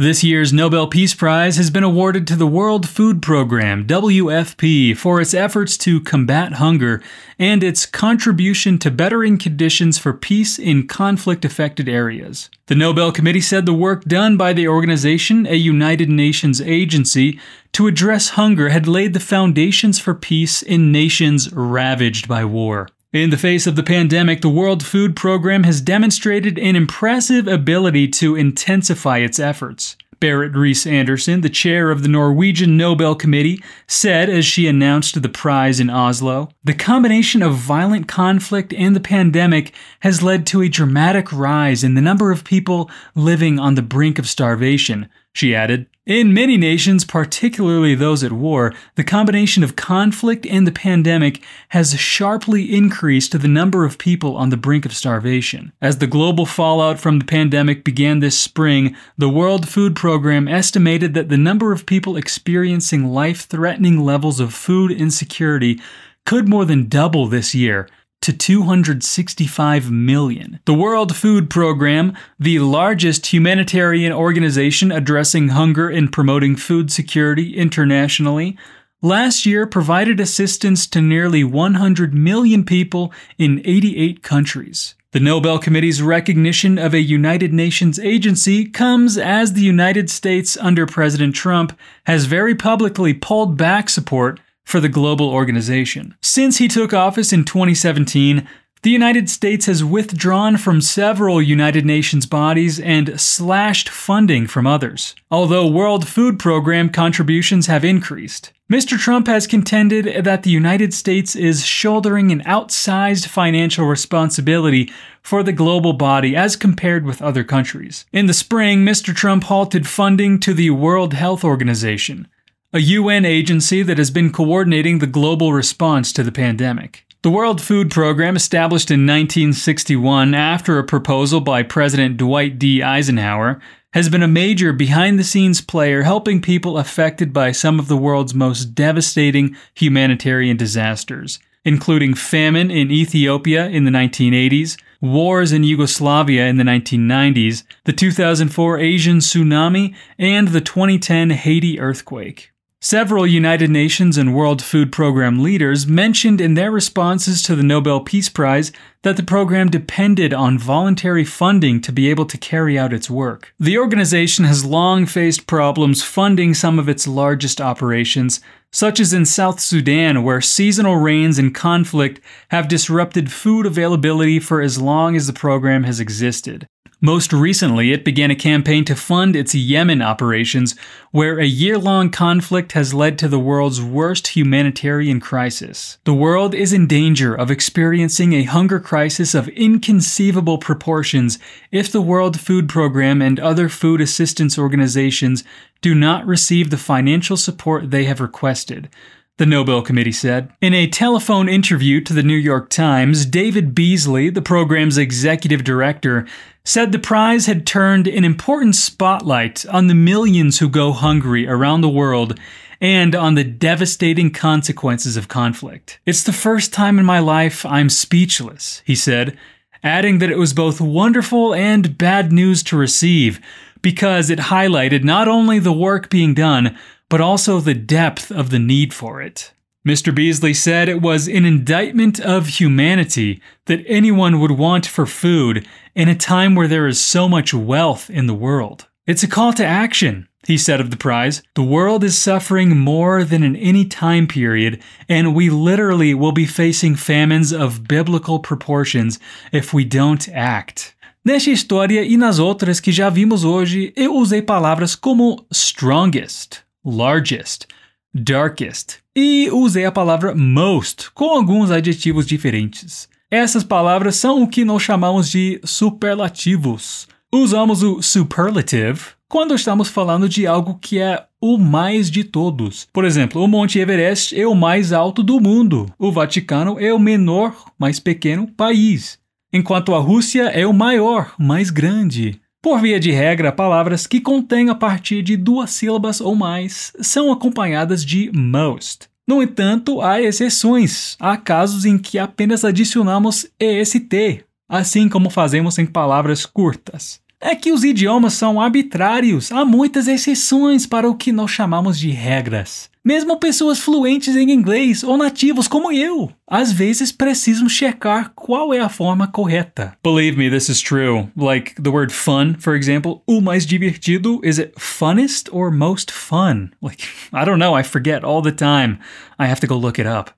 This 0.01 0.25
year's 0.25 0.51
Nobel 0.51 0.87
Peace 0.87 1.15
Prize 1.15 1.59
has 1.59 1.69
been 1.69 1.85
awarded 1.85 2.27
to 2.29 2.35
the 2.35 2.47
World 2.47 2.89
Food 2.89 3.21
Program, 3.21 3.87
WFP, 3.87 4.97
for 4.97 5.21
its 5.21 5.35
efforts 5.35 5.77
to 5.77 6.01
combat 6.01 6.55
hunger 6.55 7.03
and 7.39 7.63
its 7.63 7.85
contribution 7.85 8.79
to 8.79 8.91
bettering 8.91 9.37
conditions 9.37 9.99
for 9.99 10.15
peace 10.15 10.59
in 10.59 10.87
conflict 10.87 11.45
affected 11.45 11.87
areas. 11.87 12.49
The 12.69 12.77
Nobel 12.77 13.13
Committee 13.13 13.43
said 13.43 13.67
the 13.67 13.75
work 13.75 14.05
done 14.05 14.39
by 14.39 14.55
the 14.55 14.67
organization, 14.67 15.47
a 15.47 15.57
United 15.57 16.09
Nations 16.09 16.63
agency, 16.63 17.39
to 17.73 17.87
address 17.87 18.31
hunger 18.31 18.71
had 18.71 18.89
laid 18.89 19.13
the 19.13 19.21
foundations 19.21 19.99
for 19.99 20.15
peace 20.15 20.63
in 20.63 20.91
nations 20.91 21.53
ravaged 21.53 22.27
by 22.27 22.47
war. 22.47 22.89
In 23.13 23.31
the 23.31 23.37
face 23.37 23.67
of 23.67 23.75
the 23.75 23.83
pandemic, 23.83 24.41
the 24.41 24.49
World 24.49 24.85
Food 24.87 25.17
Program 25.17 25.65
has 25.65 25.81
demonstrated 25.81 26.57
an 26.61 26.77
impressive 26.77 27.49
ability 27.49 28.07
to 28.07 28.37
intensify 28.37 29.19
its 29.19 29.41
efforts. 29.41 29.97
Berit 30.21 30.55
Reiss 30.55 30.87
Andersen, 30.87 31.41
the 31.41 31.49
chair 31.49 31.91
of 31.91 32.05
the 32.05 32.09
Norwegian 32.09 32.77
Nobel 32.77 33.17
Committee, 33.17 33.61
said 33.89 34.29
as 34.29 34.45
she 34.45 34.69
announced 34.69 35.21
the 35.21 35.29
prize 35.29 35.81
in 35.81 35.91
Oslo 35.91 36.51
The 36.63 36.73
combination 36.73 37.43
of 37.43 37.57
violent 37.57 38.07
conflict 38.07 38.73
and 38.75 38.95
the 38.95 39.01
pandemic 39.01 39.75
has 40.01 40.23
led 40.23 40.47
to 40.47 40.63
a 40.63 40.69
dramatic 40.69 41.33
rise 41.33 41.83
in 41.83 41.95
the 41.95 42.01
number 42.01 42.31
of 42.31 42.45
people 42.45 42.89
living 43.17 43.59
on 43.59 43.75
the 43.75 43.83
brink 43.83 44.21
of 44.21 44.29
starvation, 44.29 45.09
she 45.33 45.53
added. 45.53 45.89
In 46.07 46.33
many 46.33 46.57
nations, 46.57 47.05
particularly 47.05 47.95
those 47.95 48.25
at 48.25 48.33
war, 48.33 48.73
the 48.95 49.05
combination 49.05 49.63
of 49.63 49.77
conflict 49.77 50.47
and 50.47 50.67
the 50.67 50.73
pandemic 50.73 51.43
has 51.69 52.01
sharply 52.01 52.75
increased 52.75 53.39
the 53.39 53.47
number 53.47 53.85
of 53.85 53.99
people 53.99 54.35
on 54.35 54.49
the 54.49 54.57
brink 54.57 54.87
of 54.87 54.97
starvation. 54.97 55.73
As 55.83 55.99
the 55.99 56.07
global 56.07 56.47
fallout 56.47 56.99
from 56.99 57.19
the 57.19 57.27
pandemic 57.27 57.85
began 57.85 58.21
this 58.21 58.41
spring, 58.41 58.97
the 59.19 59.29
World 59.29 59.69
Food 59.69 59.95
Program 59.95 60.49
estimated 60.49 61.13
that 61.13 61.29
the 61.29 61.37
number 61.37 61.71
of 61.71 61.85
people 61.85 62.17
experiencing 62.17 63.05
life 63.13 63.43
threatening 63.43 64.01
levels 64.01 64.41
of 64.41 64.55
food 64.55 64.91
insecurity 64.91 65.83
could 66.25 66.49
more 66.49 66.65
than 66.65 66.89
double 66.89 67.27
this 67.27 67.55
year 67.55 67.87
to 68.23 68.33
265 68.33 69.91
million. 69.91 70.61
The 70.67 70.75
World 70.75 71.17
Food 71.17 71.49
Program, 71.49 72.17
the 72.39 72.59
largest 72.59 73.33
humanitarian 73.33 74.13
organization 74.13 74.93
addressing 74.93 75.49
hunger 75.49 75.89
and 75.89 76.13
promoting 76.13 76.57
food 76.57 76.93
security 76.93 77.57
internationally, 77.57 78.59
last 79.03 79.47
year 79.47 79.67
provided 79.67 80.21
assistance 80.21 80.87
to 80.89 81.01
nearly 81.01 81.45
100 81.45 82.15
million 82.15 82.65
people 82.65 83.13
in 83.39 83.63
88 83.65 84.23
countries. 84.23 84.95
The 85.13 85.19
Nobel 85.19 85.59
Committee's 85.59 86.01
recognition 86.01 86.79
of 86.79 86.95
a 86.95 87.01
United 87.01 87.53
Nations 87.53 87.99
agency 87.99 88.65
comes 88.67 89.19
as 89.19 89.55
the 89.55 89.61
United 89.61 90.09
States 90.09 90.57
under 90.59 90.87
President 90.87 91.35
Trump 91.35 91.77
has 92.05 92.27
very 92.27 92.55
publicly 92.55 93.13
pulled 93.13 93.57
back 93.57 93.89
support 93.89 94.39
for 94.65 94.81
the 94.81 94.89
global 94.89 95.29
organization. 95.29 96.15
Since 96.23 96.59
he 96.59 96.69
took 96.69 96.93
office 96.93 97.33
in 97.33 97.45
2017, 97.45 98.47
the 98.83 98.91
United 98.91 99.29
States 99.29 99.67
has 99.67 99.85
withdrawn 99.85 100.57
from 100.57 100.81
several 100.81 101.43
United 101.43 101.85
Nations 101.85 102.25
bodies 102.25 102.81
and 102.81 103.21
slashed 103.21 103.91
funding 103.91 104.47
from 104.47 104.67
others, 104.67 105.15
although 105.31 105.67
World 105.67 106.09
Food 106.09 106.39
Program 106.39 106.89
contributions 106.89 107.67
have 107.67 107.85
increased. 107.85 108.53
Mr. 108.73 108.97
Trump 108.97 109.27
has 109.27 109.47
contended 109.47 110.25
that 110.25 110.45
the 110.45 110.51
United 110.51 110.95
States 110.95 111.37
is 111.37 111.67
shouldering 111.67 112.33
an 112.33 112.41
outsized 112.45 113.27
financial 113.27 113.85
responsibility 113.85 114.91
for 115.21 115.43
the 115.43 115.53
global 115.53 115.93
body 115.93 116.35
as 116.35 116.57
compared 116.57 117.05
with 117.05 117.21
other 117.21 117.45
countries. 117.45 118.07
In 118.13 118.27
the 118.27 118.33
spring, 118.33 118.83
Mr. 118.83 119.15
Trump 119.15 119.45
halted 119.45 119.87
funding 119.87 120.41
to 120.41 120.55
the 120.55 120.71
World 120.71 121.13
Health 121.13 121.45
Organization, 121.45 122.29
a 122.73 122.79
UN 122.79 123.25
agency 123.25 123.83
that 123.83 123.99
has 123.99 124.13
been 124.13 124.33
coordinating 124.33 125.01
the 125.01 125.07
global 125.09 125.53
response 125.53 126.13
to 126.13 126.23
the 126.23 126.31
pandemic. 126.31 127.05
The 127.23 127.31
World 127.31 127.61
Food 127.61 127.91
Program, 127.91 128.37
established 128.37 128.93
in 128.93 129.01
1961 129.01 130.35
after 130.35 130.79
a 130.79 130.85
proposal 130.85 131.41
by 131.41 131.65
President 131.65 132.17
Dwight 132.17 132.61
D. 132.61 132.81
Eisenhower, 132.81 133.61
has 133.93 134.09
been 134.09 134.23
a 134.23 134.29
major 134.29 134.73
behind 134.73 135.19
the 135.19 135.25
scenes 135.25 135.61
player 135.61 136.03
helping 136.03 136.41
people 136.41 136.79
affected 136.79 137.33
by 137.33 137.51
some 137.51 137.81
of 137.81 137.89
the 137.89 137.97
world's 137.97 138.35
most 138.35 138.67
devastating 138.67 139.57
humanitarian 139.75 140.57
disasters, 140.57 141.41
including 141.65 142.15
famine 142.15 142.71
in 142.71 142.93
Ethiopia 142.93 143.67
in 143.67 143.83
the 143.83 143.91
1980s, 143.91 144.81
wars 145.01 145.51
in 145.51 145.65
Yugoslavia 145.65 146.47
in 146.47 146.57
the 146.57 146.63
1990s, 146.63 147.65
the 147.83 147.93
2004 147.93 148.79
Asian 148.79 149.19
tsunami, 149.19 149.93
and 150.21 150.49
the 150.49 150.61
2010 150.61 151.31
Haiti 151.31 151.81
earthquake. 151.81 152.53
Several 152.83 153.27
United 153.27 153.69
Nations 153.69 154.17
and 154.17 154.35
World 154.35 154.63
Food 154.63 154.91
Program 154.91 155.43
leaders 155.43 155.87
mentioned 155.87 156.41
in 156.41 156.55
their 156.55 156.71
responses 156.71 157.43
to 157.43 157.55
the 157.55 157.63
Nobel 157.63 158.01
Peace 158.01 158.31
Prize 158.31 158.73
that 159.03 159.19
the 159.19 159.23
program 159.23 159.69
depended 159.69 160.33
on 160.33 160.59
voluntary 160.59 161.27
funding 161.27 161.83
to 161.83 161.93
be 161.93 162.09
able 162.09 162.25
to 162.25 162.39
carry 162.39 162.79
out 162.79 162.95
its 162.95 163.11
work. 163.11 163.53
The 163.61 163.77
organization 163.77 164.47
has 164.47 164.65
long 164.65 165.05
faced 165.05 165.47
problems 165.47 166.03
funding 166.03 166.55
some 166.55 166.79
of 166.79 166.89
its 166.89 167.07
largest 167.07 167.61
operations, 167.61 168.41
such 168.73 168.99
as 168.99 169.13
in 169.13 169.27
South 169.27 169.61
Sudan, 169.61 170.23
where 170.23 170.41
seasonal 170.41 170.97
rains 170.97 171.39
and 171.39 171.55
conflict 171.55 172.19
have 172.49 172.67
disrupted 172.67 173.31
food 173.31 173.67
availability 173.67 174.41
for 174.41 174.63
as 174.63 174.81
long 174.81 175.17
as 175.17 175.27
the 175.27 175.35
program 175.35 175.85
has 175.85 176.01
existed. 176.01 176.67
Most 177.03 177.33
recently, 177.33 177.93
it 177.93 178.05
began 178.05 178.31
a 178.31 178.35
campaign 178.35 178.85
to 178.85 178.95
fund 178.95 179.35
its 179.35 179.55
Yemen 179.55 180.03
operations, 180.03 180.75
where 181.13 181.39
a 181.39 181.47
year 181.47 181.79
long 181.79 182.11
conflict 182.11 182.73
has 182.73 182.93
led 182.93 183.19
to 183.19 183.29
the 183.29 183.39
world's 183.39 183.81
worst 183.81 184.29
humanitarian 184.29 185.19
crisis. 185.19 185.97
The 186.05 186.13
world 186.13 186.55
is 186.55 186.75
in 186.75 186.87
danger 186.87 187.35
of 187.35 187.51
experiencing 187.51 188.35
a 188.35 188.43
hunger 188.43 188.79
crisis 188.79 189.35
of 189.35 189.49
inconceivable 189.49 190.59
proportions 190.59 191.39
if 191.73 191.91
the 191.91 192.03
World 192.03 192.39
Food 192.39 192.69
Program 192.69 193.23
and 193.23 193.41
other 193.41 193.71
food 193.71 194.03
assistance 194.03 194.59
organizations 194.59 195.43
do 195.81 195.95
not 195.95 196.27
receive 196.27 196.69
the 196.69 196.77
financial 196.77 197.39
support 197.39 197.91
they 197.91 198.05
have 198.05 198.21
requested 198.21 198.91
the 199.39 199.47
Nobel 199.47 199.83
Committee 199.83 200.13
said. 200.13 200.53
In 200.61 200.75
a 200.75 200.87
telephone 200.87 201.49
interview 201.49 202.01
to 202.03 202.13
the 202.13 202.23
New 202.23 202.37
York 202.37 202.69
Times, 202.69 203.25
David 203.25 203.75
Beasley, 203.75 204.29
the 204.29 204.43
program's 204.43 204.99
executive 204.99 205.65
director, 205.65 206.27
said 206.65 206.93
the 206.93 206.99
prize 206.99 207.47
had 207.47 207.67
turned 207.67 208.07
an 208.07 208.25
important 208.25 208.75
spotlight 208.75 209.65
on 209.67 209.87
the 209.87 209.95
millions 209.95 210.59
who 210.59 210.69
go 210.69 210.93
hungry 210.93 211.49
around 211.49 211.81
the 211.81 211.89
world 211.89 212.39
and 212.81 213.15
on 213.15 213.35
the 213.35 213.45
devastating 213.45 214.31
consequences 214.31 215.17
of 215.17 215.29
conflict. 215.29 216.01
It's 216.07 216.23
the 216.23 216.33
first 216.33 216.73
time 216.73 216.99
in 216.99 217.05
my 217.05 217.19
life 217.19 217.67
I'm 217.67 217.89
speechless, 217.91 218.83
he 218.85 218.95
said, 218.95 219.39
adding 219.83 220.19
that 220.19 220.31
it 220.31 220.39
was 220.39 220.53
both 220.53 220.81
wonderful 220.81 221.55
and 221.55 221.97
bad 221.97 222.33
news 222.33 222.63
to 222.65 222.77
receive 222.77 223.41
because 223.83 224.31
it 224.31 224.39
highlighted 224.39 225.05
not 225.05 225.29
only 225.29 225.59
the 225.59 225.73
work 225.73 226.11
being 226.11 226.35
done, 226.35 226.77
but 227.11 227.21
also 227.21 227.61
the 227.61 227.75
depth 227.75 228.33
of 228.33 228.49
the 228.49 228.59
need 228.59 228.95
for 228.95 229.21
it. 229.21 229.53
Mr. 229.87 230.15
Beasley 230.15 230.55
said 230.55 230.89
it 230.89 231.03
was 231.03 231.27
an 231.27 231.45
indictment 231.45 232.21
of 232.21 232.47
humanity 232.47 233.43
that 233.67 233.85
anyone 233.87 234.39
would 234.39 234.53
want 234.53 234.87
for 234.87 235.07
food 235.07 235.67
in 235.95 236.09
a 236.09 236.15
time 236.15 236.55
where 236.55 236.69
there 236.69 236.87
is 236.87 237.01
so 237.01 237.29
much 237.29 237.53
wealth 237.53 238.09
in 238.09 238.27
the 238.27 238.35
world. 238.35 238.87
It's 239.07 239.23
a 239.23 239.29
call 239.29 239.53
to 239.55 239.65
action, 239.65 240.29
he 240.47 240.59
said 240.59 240.81
of 240.81 240.91
the 240.91 240.97
prize. 240.97 241.43
The 241.55 241.63
world 241.63 242.05
is 242.05 242.17
suffering 242.17 242.79
more 242.79 243.25
than 243.25 243.43
in 243.43 243.57
any 243.57 243.87
time 243.87 244.27
period, 244.27 244.83
and 245.09 245.35
we 245.35 245.51
literally 245.51 246.15
will 246.15 246.33
be 246.33 246.47
facing 246.47 246.95
famines 246.95 247.51
of 247.51 247.89
biblical 247.89 248.39
proportions 248.39 249.19
if 249.51 249.73
we 249.73 249.85
don't 249.85 250.29
act. 250.29 250.95
Nesta 251.25 251.51
história 251.51 252.03
e 252.03 252.17
nas 252.17 252.39
outras 252.39 252.81
que 252.81 252.93
já 252.93 253.11
vimos 253.11 253.45
hoje, 253.45 253.93
eu 253.97 254.15
usei 254.15 254.41
palavras 254.41 254.95
como 254.95 255.47
strongest, 255.51 256.63
largest, 256.85 257.67
darkest 258.13 258.99
e 259.15 259.51
usei 259.51 259.85
a 259.85 259.93
palavra 259.93 260.35
most 260.35 261.11
com 261.13 261.31
alguns 261.31 261.71
adjetivos 261.71 262.27
diferentes. 262.27 263.09
Essas 263.31 263.63
palavras 263.63 264.17
são 264.17 264.43
o 264.43 264.49
que 264.49 264.65
nós 264.65 264.83
chamamos 264.83 265.31
de 265.31 265.61
superlativos. 265.65 267.07
Usamos 267.33 267.83
o 267.83 268.03
superlative 268.03 269.01
quando 269.29 269.55
estamos 269.55 269.89
falando 269.89 270.29
de 270.29 270.45
algo 270.49 270.77
que 270.81 270.99
é 270.99 271.25
o 271.41 271.57
mais 271.57 272.11
de 272.11 272.25
todos. 272.25 272.89
Por 272.93 273.05
exemplo, 273.05 273.41
o 273.41 273.47
Monte 273.47 273.79
Everest 273.79 274.39
é 274.39 274.45
o 274.47 274.55
mais 274.57 274.93
alto 274.93 275.23
do 275.23 275.41
mundo. 275.41 275.87
O 275.97 276.11
Vaticano 276.11 276.81
é 276.81 276.93
o 276.93 276.99
menor, 276.99 277.55
mais 277.79 278.01
pequeno 278.01 278.49
país. 278.49 279.21
Enquanto 279.53 279.95
a 279.95 279.99
Rússia 279.99 280.45
é 280.49 280.67
o 280.67 280.73
maior, 280.73 281.35
mais 281.39 281.71
grande. 281.71 282.41
Por 282.63 282.81
via 282.81 283.01
de 283.01 283.11
regra, 283.11 283.51
palavras 283.51 284.07
que 284.07 284.21
contêm 284.21 284.69
a 284.69 284.75
partir 284.75 285.23
de 285.23 285.37
duas 285.37 285.71
sílabas 285.71 286.21
ou 286.21 286.35
mais 286.35 286.93
são 287.01 287.33
acompanhadas 287.33 288.05
de 288.05 288.31
most. 288.35 289.09
No 289.27 289.43
entanto, 289.43 290.03
há 290.03 290.21
exceções. 290.21 291.17
Há 291.19 291.37
casos 291.37 291.85
em 291.85 291.97
que 291.97 292.19
apenas 292.19 292.65
adicionamos 292.65 293.47
EST, 293.59 294.45
assim 294.69 295.09
como 295.09 295.31
fazemos 295.31 295.79
em 295.79 295.87
palavras 295.87 296.45
curtas 296.45 297.21
é 297.41 297.57
que 297.57 297.73
os 297.73 297.83
idiomas 297.83 298.35
são 298.35 298.61
arbitrários, 298.61 299.51
há 299.51 299.65
muitas 299.65 300.07
exceções 300.07 300.87
para 300.87 301.09
o 301.09 301.15
que 301.15 301.33
nós 301.33 301.51
chamamos 301.51 301.99
de 301.99 302.11
regras. 302.11 302.90
Mesmo 303.03 303.39
pessoas 303.39 303.79
fluentes 303.79 304.37
em 304.37 304.51
inglês 304.51 305.03
ou 305.03 305.17
nativos 305.17 305.67
como 305.67 305.91
eu, 305.91 306.31
às 306.47 306.71
vezes 306.71 307.11
precisam 307.11 307.67
checar 307.67 308.31
qual 308.35 308.75
é 308.75 308.81
a 308.81 308.91
forma 308.91 309.27
correta. 309.27 309.97
Believe 310.05 310.37
me, 310.37 310.51
this 310.51 310.69
is 310.69 310.83
true. 310.83 311.31
Like 311.35 311.81
the 311.81 311.89
word 311.89 312.13
fun, 312.13 312.57
for 312.59 312.77
example, 312.77 313.23
o 313.27 313.41
mais 313.41 313.65
divertido, 313.65 314.39
is 314.45 314.59
it 314.59 314.75
funnest 314.79 315.49
or 315.51 315.71
most 315.71 316.11
fun? 316.11 316.73
Like, 316.83 317.03
I 317.33 317.47
don't 317.47 317.59
know, 317.59 317.75
I 317.75 317.83
forget 317.83 318.23
all 318.23 318.43
the 318.43 318.53
time. 318.53 318.99
I 319.39 319.47
have 319.47 319.61
to 319.61 319.67
go 319.67 319.79
look 319.79 319.99
it 319.99 320.07
up. 320.07 320.33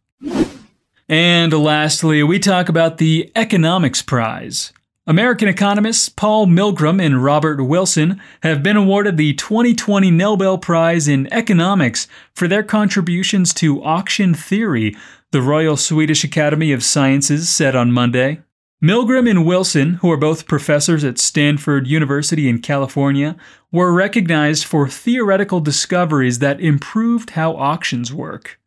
And 1.09 1.53
lastly, 1.53 2.22
we 2.22 2.38
talk 2.38 2.68
about 2.68 2.98
the 2.98 3.33
Economics 3.35 4.03
Prize. 4.03 4.72
American 5.04 5.48
economists 5.48 6.08
Paul 6.08 6.46
Milgrom 6.46 7.04
and 7.04 7.24
Robert 7.24 7.60
Wilson 7.60 8.22
have 8.44 8.62
been 8.62 8.76
awarded 8.76 9.16
the 9.16 9.34
2020 9.34 10.12
Nobel 10.12 10.58
Prize 10.58 11.08
in 11.08 11.32
Economics 11.32 12.06
for 12.32 12.46
their 12.46 12.62
contributions 12.62 13.52
to 13.54 13.82
auction 13.82 14.32
theory, 14.32 14.96
the 15.32 15.42
Royal 15.42 15.76
Swedish 15.76 16.22
Academy 16.22 16.70
of 16.70 16.84
Sciences 16.84 17.48
said 17.48 17.74
on 17.74 17.90
Monday. 17.90 18.42
Milgrom 18.80 19.28
and 19.28 19.44
Wilson, 19.44 19.94
who 19.94 20.10
are 20.12 20.16
both 20.16 20.46
professors 20.46 21.02
at 21.02 21.18
Stanford 21.18 21.88
University 21.88 22.48
in 22.48 22.60
California, 22.60 23.36
were 23.72 23.92
recognized 23.92 24.64
for 24.64 24.88
theoretical 24.88 25.58
discoveries 25.58 26.38
that 26.38 26.60
improved 26.60 27.30
how 27.30 27.56
auctions 27.56 28.14
work. 28.14 28.60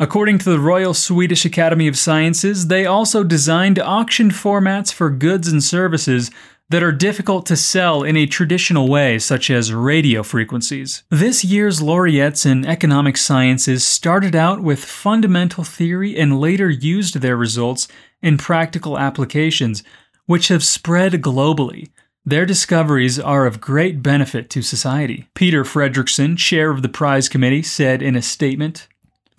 According 0.00 0.38
to 0.38 0.50
the 0.50 0.58
Royal 0.58 0.94
Swedish 0.94 1.44
Academy 1.44 1.86
of 1.86 1.98
Sciences, 1.98 2.68
they 2.68 2.86
also 2.86 3.22
designed 3.22 3.78
auction 3.78 4.30
formats 4.30 4.90
for 4.90 5.10
goods 5.10 5.46
and 5.46 5.62
services 5.62 6.30
that 6.70 6.82
are 6.82 6.90
difficult 6.90 7.44
to 7.44 7.56
sell 7.56 8.02
in 8.02 8.16
a 8.16 8.24
traditional 8.24 8.88
way, 8.88 9.18
such 9.18 9.50
as 9.50 9.74
radio 9.74 10.22
frequencies. 10.22 11.02
This 11.10 11.44
year's 11.44 11.82
laureates 11.82 12.46
in 12.46 12.64
economic 12.64 13.18
sciences 13.18 13.86
started 13.86 14.34
out 14.34 14.62
with 14.62 14.82
fundamental 14.82 15.64
theory 15.64 16.16
and 16.16 16.40
later 16.40 16.70
used 16.70 17.16
their 17.16 17.36
results 17.36 17.86
in 18.22 18.38
practical 18.38 18.98
applications, 18.98 19.82
which 20.24 20.48
have 20.48 20.64
spread 20.64 21.12
globally. 21.20 21.90
Their 22.24 22.46
discoveries 22.46 23.20
are 23.20 23.44
of 23.44 23.60
great 23.60 24.02
benefit 24.02 24.48
to 24.48 24.62
society. 24.62 25.28
Peter 25.34 25.62
Fredriksson, 25.62 26.38
chair 26.38 26.70
of 26.70 26.80
the 26.80 26.88
prize 26.88 27.28
committee, 27.28 27.62
said 27.62 28.00
in 28.00 28.16
a 28.16 28.22
statement 28.22 28.88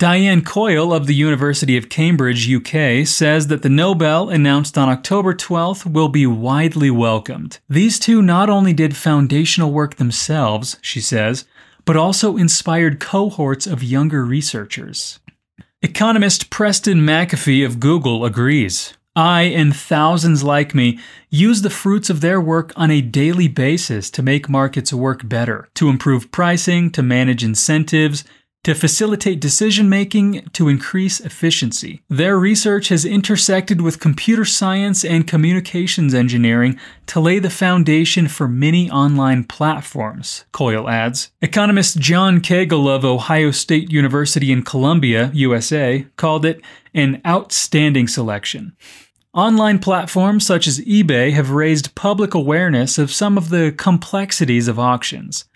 Diane 0.02 0.42
Coyle 0.42 0.92
of 0.92 1.06
the 1.06 1.14
University 1.14 1.76
of 1.76 1.88
Cambridge, 1.88 2.52
UK, 2.52 3.06
says 3.06 3.46
that 3.46 3.62
the 3.62 3.68
Nobel 3.68 4.30
announced 4.30 4.76
on 4.76 4.88
October 4.88 5.32
12th 5.32 5.86
will 5.86 6.08
be 6.08 6.26
widely 6.26 6.90
welcomed. 6.90 7.60
These 7.68 8.00
two 8.00 8.20
not 8.20 8.50
only 8.50 8.72
did 8.72 8.96
foundational 8.96 9.70
work 9.70 9.94
themselves, 9.94 10.76
she 10.82 11.00
says, 11.00 11.44
but 11.84 11.96
also 11.96 12.36
inspired 12.36 12.98
cohorts 12.98 13.64
of 13.64 13.84
younger 13.84 14.24
researchers. 14.24 15.20
Economist 15.82 16.50
Preston 16.50 17.02
McAfee 17.02 17.64
of 17.64 17.78
Google 17.78 18.24
agrees. 18.24 18.94
I 19.14 19.42
and 19.42 19.76
thousands 19.76 20.42
like 20.42 20.74
me 20.74 20.98
use 21.30 21.62
the 21.62 21.70
fruits 21.70 22.10
of 22.10 22.22
their 22.22 22.40
work 22.40 22.72
on 22.74 22.90
a 22.90 23.02
daily 23.02 23.46
basis 23.46 24.10
to 24.10 24.22
make 24.22 24.48
markets 24.48 24.92
work 24.92 25.28
better, 25.28 25.68
to 25.74 25.88
improve 25.88 26.32
pricing, 26.32 26.90
to 26.90 27.02
manage 27.02 27.44
incentives, 27.44 28.24
to 28.64 28.74
facilitate 28.74 29.40
decision 29.40 29.88
making 29.88 30.40
to 30.52 30.68
increase 30.68 31.18
efficiency. 31.18 32.02
Their 32.08 32.38
research 32.38 32.88
has 32.88 33.04
intersected 33.04 33.80
with 33.80 33.98
computer 33.98 34.44
science 34.44 35.04
and 35.04 35.26
communications 35.26 36.14
engineering 36.14 36.78
to 37.06 37.20
lay 37.20 37.40
the 37.40 37.50
foundation 37.50 38.28
for 38.28 38.46
many 38.46 38.88
online 38.90 39.44
platforms, 39.44 40.44
Coyle 40.52 40.88
adds. 40.88 41.32
Economist 41.40 41.98
John 41.98 42.40
Kagel 42.40 42.88
of 42.88 43.04
Ohio 43.04 43.50
State 43.50 43.90
University 43.90 44.52
in 44.52 44.62
Columbia, 44.62 45.30
USA, 45.34 46.06
called 46.16 46.44
it 46.44 46.60
an 46.94 47.20
outstanding 47.26 48.06
selection. 48.06 48.76
Online 49.34 49.78
platforms 49.78 50.46
such 50.46 50.68
as 50.68 50.78
eBay 50.80 51.32
have 51.32 51.50
raised 51.50 51.94
public 51.94 52.34
awareness 52.34 52.98
of 52.98 53.10
some 53.10 53.36
of 53.36 53.48
the 53.48 53.74
complexities 53.76 54.68
of 54.68 54.78
auctions. 54.78 55.46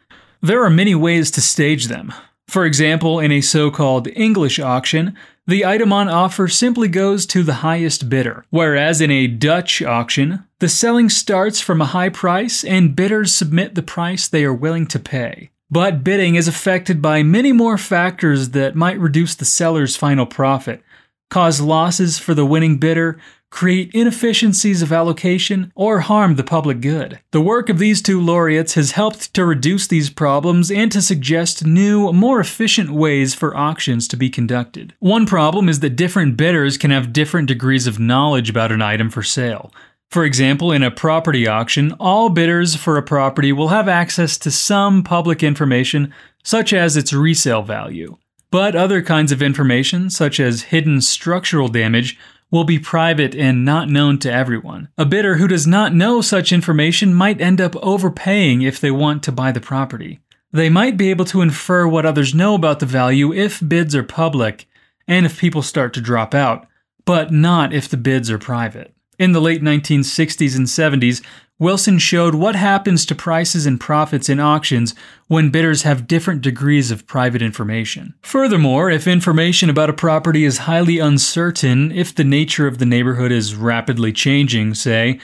There 0.40 0.64
are 0.64 0.70
many 0.70 0.94
ways 0.94 1.30
to 1.32 1.40
stage 1.40 1.86
them. 1.86 2.12
For 2.48 2.64
example, 2.64 3.18
in 3.18 3.32
a 3.32 3.40
so 3.40 3.70
called 3.70 4.08
English 4.08 4.58
auction, 4.58 5.16
the 5.46 5.64
item 5.64 5.92
on 5.92 6.08
offer 6.08 6.48
simply 6.48 6.88
goes 6.88 7.26
to 7.26 7.42
the 7.42 7.54
highest 7.54 8.08
bidder, 8.08 8.44
whereas 8.50 9.00
in 9.00 9.10
a 9.10 9.26
Dutch 9.26 9.82
auction, 9.82 10.44
the 10.58 10.68
selling 10.68 11.08
starts 11.08 11.60
from 11.60 11.80
a 11.80 11.86
high 11.86 12.08
price 12.08 12.64
and 12.64 12.96
bidders 12.96 13.34
submit 13.34 13.74
the 13.74 13.82
price 13.82 14.26
they 14.26 14.44
are 14.44 14.54
willing 14.54 14.86
to 14.88 14.98
pay. 14.98 15.50
But 15.70 16.04
bidding 16.04 16.36
is 16.36 16.48
affected 16.48 17.02
by 17.02 17.22
many 17.22 17.52
more 17.52 17.78
factors 17.78 18.50
that 18.50 18.76
might 18.76 18.98
reduce 18.98 19.34
the 19.34 19.44
seller's 19.44 19.96
final 19.96 20.26
profit, 20.26 20.82
cause 21.30 21.60
losses 21.60 22.18
for 22.18 22.34
the 22.34 22.46
winning 22.46 22.78
bidder, 22.78 23.18
create 23.50 23.90
inefficiencies 23.94 24.82
of 24.82 24.92
allocation, 24.92 25.72
or 25.74 26.00
harm 26.00 26.36
the 26.36 26.44
public 26.44 26.80
good. 26.80 27.20
The 27.30 27.40
work 27.40 27.68
of 27.68 27.78
these 27.78 28.02
two 28.02 28.20
laureates 28.20 28.74
has 28.74 28.92
helped 28.92 29.32
to 29.34 29.44
reduce 29.44 29.86
these 29.86 30.10
problems 30.10 30.70
and 30.70 30.90
to 30.92 31.00
suggest 31.00 31.64
new, 31.64 32.12
more 32.12 32.40
efficient 32.40 32.90
ways 32.90 33.34
for 33.34 33.56
auctions 33.56 34.08
to 34.08 34.16
be 34.16 34.28
conducted. 34.28 34.94
One 34.98 35.26
problem 35.26 35.68
is 35.68 35.80
that 35.80 35.96
different 35.96 36.36
bidders 36.36 36.76
can 36.76 36.90
have 36.90 37.12
different 37.12 37.48
degrees 37.48 37.86
of 37.86 37.98
knowledge 37.98 38.50
about 38.50 38.72
an 38.72 38.82
item 38.82 39.10
for 39.10 39.22
sale. 39.22 39.72
For 40.10 40.24
example, 40.24 40.70
in 40.70 40.82
a 40.82 40.90
property 40.90 41.48
auction, 41.48 41.92
all 41.98 42.28
bidders 42.28 42.76
for 42.76 42.96
a 42.96 43.02
property 43.02 43.52
will 43.52 43.68
have 43.68 43.88
access 43.88 44.38
to 44.38 44.50
some 44.50 45.02
public 45.02 45.42
information, 45.42 46.12
such 46.44 46.72
as 46.72 46.96
its 46.96 47.12
resale 47.12 47.62
value. 47.62 48.16
But 48.50 48.76
other 48.76 49.02
kinds 49.02 49.32
of 49.32 49.42
information, 49.42 50.08
such 50.08 50.38
as 50.38 50.62
hidden 50.62 51.00
structural 51.00 51.68
damage, 51.68 52.16
will 52.50 52.64
be 52.64 52.78
private 52.78 53.34
and 53.34 53.64
not 53.64 53.88
known 53.88 54.18
to 54.18 54.32
everyone. 54.32 54.88
A 54.96 55.04
bidder 55.04 55.36
who 55.36 55.48
does 55.48 55.66
not 55.66 55.94
know 55.94 56.20
such 56.20 56.52
information 56.52 57.12
might 57.12 57.40
end 57.40 57.60
up 57.60 57.76
overpaying 57.76 58.62
if 58.62 58.80
they 58.80 58.90
want 58.90 59.22
to 59.24 59.32
buy 59.32 59.52
the 59.52 59.60
property. 59.60 60.20
They 60.52 60.68
might 60.68 60.96
be 60.96 61.10
able 61.10 61.24
to 61.26 61.42
infer 61.42 61.86
what 61.86 62.06
others 62.06 62.34
know 62.34 62.54
about 62.54 62.80
the 62.80 62.86
value 62.86 63.32
if 63.32 63.66
bids 63.66 63.94
are 63.94 64.04
public 64.04 64.66
and 65.08 65.26
if 65.26 65.40
people 65.40 65.62
start 65.62 65.92
to 65.94 66.00
drop 66.00 66.34
out, 66.34 66.66
but 67.04 67.32
not 67.32 67.72
if 67.72 67.88
the 67.88 67.96
bids 67.96 68.30
are 68.30 68.38
private. 68.38 68.94
In 69.18 69.32
the 69.32 69.40
late 69.40 69.62
1960s 69.62 70.56
and 70.56 70.66
70s, 70.66 71.22
Wilson 71.58 71.98
showed 71.98 72.34
what 72.34 72.54
happens 72.54 73.06
to 73.06 73.14
prices 73.14 73.64
and 73.64 73.80
profits 73.80 74.28
in 74.28 74.38
auctions 74.38 74.94
when 75.26 75.50
bidders 75.50 75.82
have 75.82 76.06
different 76.06 76.42
degrees 76.42 76.90
of 76.90 77.06
private 77.06 77.40
information. 77.40 78.14
Furthermore, 78.20 78.90
if 78.90 79.06
information 79.06 79.70
about 79.70 79.88
a 79.88 79.94
property 79.94 80.44
is 80.44 80.58
highly 80.58 80.98
uncertain, 80.98 81.90
if 81.92 82.14
the 82.14 82.24
nature 82.24 82.66
of 82.66 82.76
the 82.76 82.84
neighborhood 82.84 83.32
is 83.32 83.54
rapidly 83.54 84.12
changing, 84.12 84.74
say, 84.74 85.18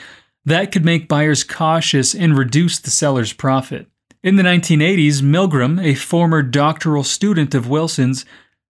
that 0.45 0.71
could 0.71 0.83
make 0.83 1.07
buyers 1.07 1.43
cautious 1.43 2.15
and 2.15 2.37
reduce 2.37 2.79
the 2.79 2.89
seller's 2.89 3.31
profit. 3.31 3.87
In 4.23 4.35
the 4.35 4.43
1980s, 4.43 5.21
Milgrom, 5.21 5.83
a 5.83 5.93
former 5.93 6.41
doctoral 6.41 7.03
student 7.03 7.53
of 7.53 7.69
Wilson's, 7.69 8.25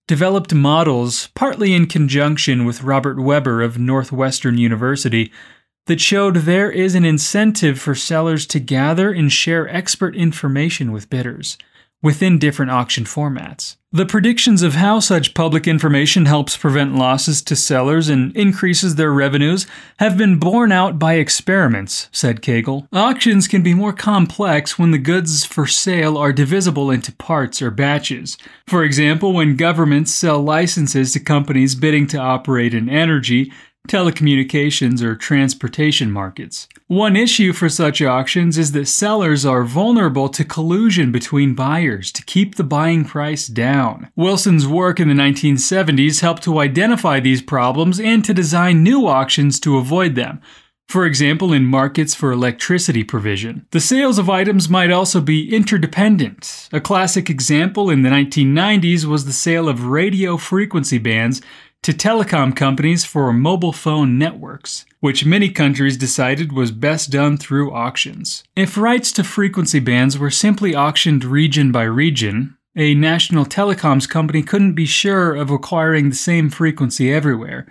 developed 0.08 0.54
models, 0.54 1.28
partly 1.34 1.74
in 1.74 1.88
conjunction 1.88 2.66
with 2.66 2.84
Robert 2.84 3.20
Weber 3.20 3.62
of 3.62 3.80
Northwestern 3.80 4.58
University, 4.58 5.32
that 5.86 6.02
showed 6.02 6.36
there 6.38 6.72
is 6.72 6.96
an 6.96 7.06
incentive 7.06 7.80
for 7.80 7.96
sellers 7.96 8.46
to 8.48 8.60
gather 8.60 9.12
and 9.12 9.32
share 9.32 9.68
expert 9.70 10.16
information 10.16 10.92
with 10.92 11.10
bidders 11.10 11.58
within 12.04 12.38
different 12.38 12.70
auction 12.70 13.06
formats. 13.06 13.78
The 13.94 14.06
predictions 14.06 14.62
of 14.62 14.74
how 14.74 15.00
such 15.00 15.34
public 15.34 15.68
information 15.68 16.26
helps 16.26 16.58
prevent 16.58 16.96
losses 16.96 17.42
to 17.44 17.56
sellers 17.56 18.10
and 18.10 18.36
increases 18.36 18.96
their 18.96 19.14
revenues 19.14 19.66
have 20.00 20.18
been 20.18 20.38
borne 20.38 20.72
out 20.72 21.00
by 21.00 21.14
experiments, 21.14 22.10
said 22.12 22.42
Kagel. 22.42 22.88
Auctions 22.92 23.48
can 23.48 23.64
be 23.64 23.74
more 23.74 23.94
complex 23.94 24.78
when 24.78 24.92
the 24.92 24.98
goods 24.98 25.46
for 25.46 25.66
sale 25.66 26.18
are 26.18 26.34
divisible 26.34 26.92
into 26.92 27.14
parts 27.14 27.62
or 27.62 27.72
batches. 27.72 28.38
For 28.68 28.84
example, 28.84 29.32
when 29.32 29.56
governments 29.56 30.12
sell 30.12 30.42
licenses 30.42 31.14
to 31.14 31.20
companies 31.20 31.76
bidding 31.76 32.08
to 32.08 32.18
operate 32.18 32.74
in 32.74 32.90
energy, 32.90 33.52
telecommunications, 33.88 35.02
or 35.02 35.16
transportation 35.16 36.12
markets. 36.12 36.68
One 36.88 37.16
issue 37.16 37.54
for 37.54 37.70
such 37.70 38.02
auctions 38.02 38.58
is 38.58 38.72
that 38.72 38.88
sellers 38.88 39.46
are 39.46 39.64
vulnerable 39.64 40.30
to 40.30 40.46
collusion 40.46 41.12
between 41.12 41.54
buyers 41.56 42.12
to 42.14 42.24
keep 42.24 42.56
the 42.56 42.64
buying 42.64 43.04
price 43.04 43.48
down. 43.48 44.10
Wilson's 44.16 44.68
work 44.68 45.00
in 45.00 45.10
the 45.10 45.14
1970s 45.14 46.22
helped 46.22 46.44
to 46.44 46.60
identify 46.60 47.20
these 47.20 47.42
problems 47.42 48.00
and 48.00 48.24
to 48.26 48.34
design 48.34 48.84
new 48.84 49.08
auctions 49.08 49.60
to 49.60 49.78
avoid 49.78 50.16
them. 50.16 50.42
For 50.88 51.06
example, 51.06 51.54
in 51.54 51.66
markets 51.66 52.14
for 52.14 52.32
electricity 52.32 53.04
provision. 53.04 53.66
The 53.72 53.80
sales 53.80 54.20
of 54.20 54.30
items 54.30 54.70
might 54.70 54.92
also 54.92 55.22
be 55.22 55.54
interdependent. 55.54 56.70
A 56.72 56.80
classic 56.80 57.30
example 57.30 57.90
in 57.90 58.04
the 58.04 58.10
1990s 58.10 59.06
was 59.06 59.26
the 59.26 59.34
sale 59.34 59.68
of 59.68 59.86
radio 59.86 60.38
frequency 60.38 61.00
bands 61.00 61.42
to 61.84 61.92
telecom 61.92 62.56
companies 62.56 63.04
for 63.04 63.34
mobile 63.34 63.74
phone 63.74 64.18
networks, 64.18 64.86
which 65.02 65.26
many 65.26 65.50
countries 65.50 65.98
decided 65.98 66.54
was 66.54 66.72
best 66.72 67.12
done 67.12 67.38
through 67.38 67.74
auctions. 67.74 68.44
If 68.56 68.78
rights 68.78 69.12
to 69.14 69.24
frequency 69.24 69.82
bands 69.82 70.18
were 70.18 70.32
simply 70.32 70.74
auctioned 70.74 71.26
region 71.26 71.74
by 71.74 71.84
region, 71.84 72.58
a 72.76 72.96
national 72.96 73.46
telecoms 73.46 74.08
company 74.08 74.42
couldn't 74.42 74.76
be 74.76 74.86
sure 74.86 75.36
of 75.36 75.52
acquiring 75.52 76.10
the 76.10 76.16
same 76.16 76.50
frequency 76.50 77.14
everywhere, 77.14 77.68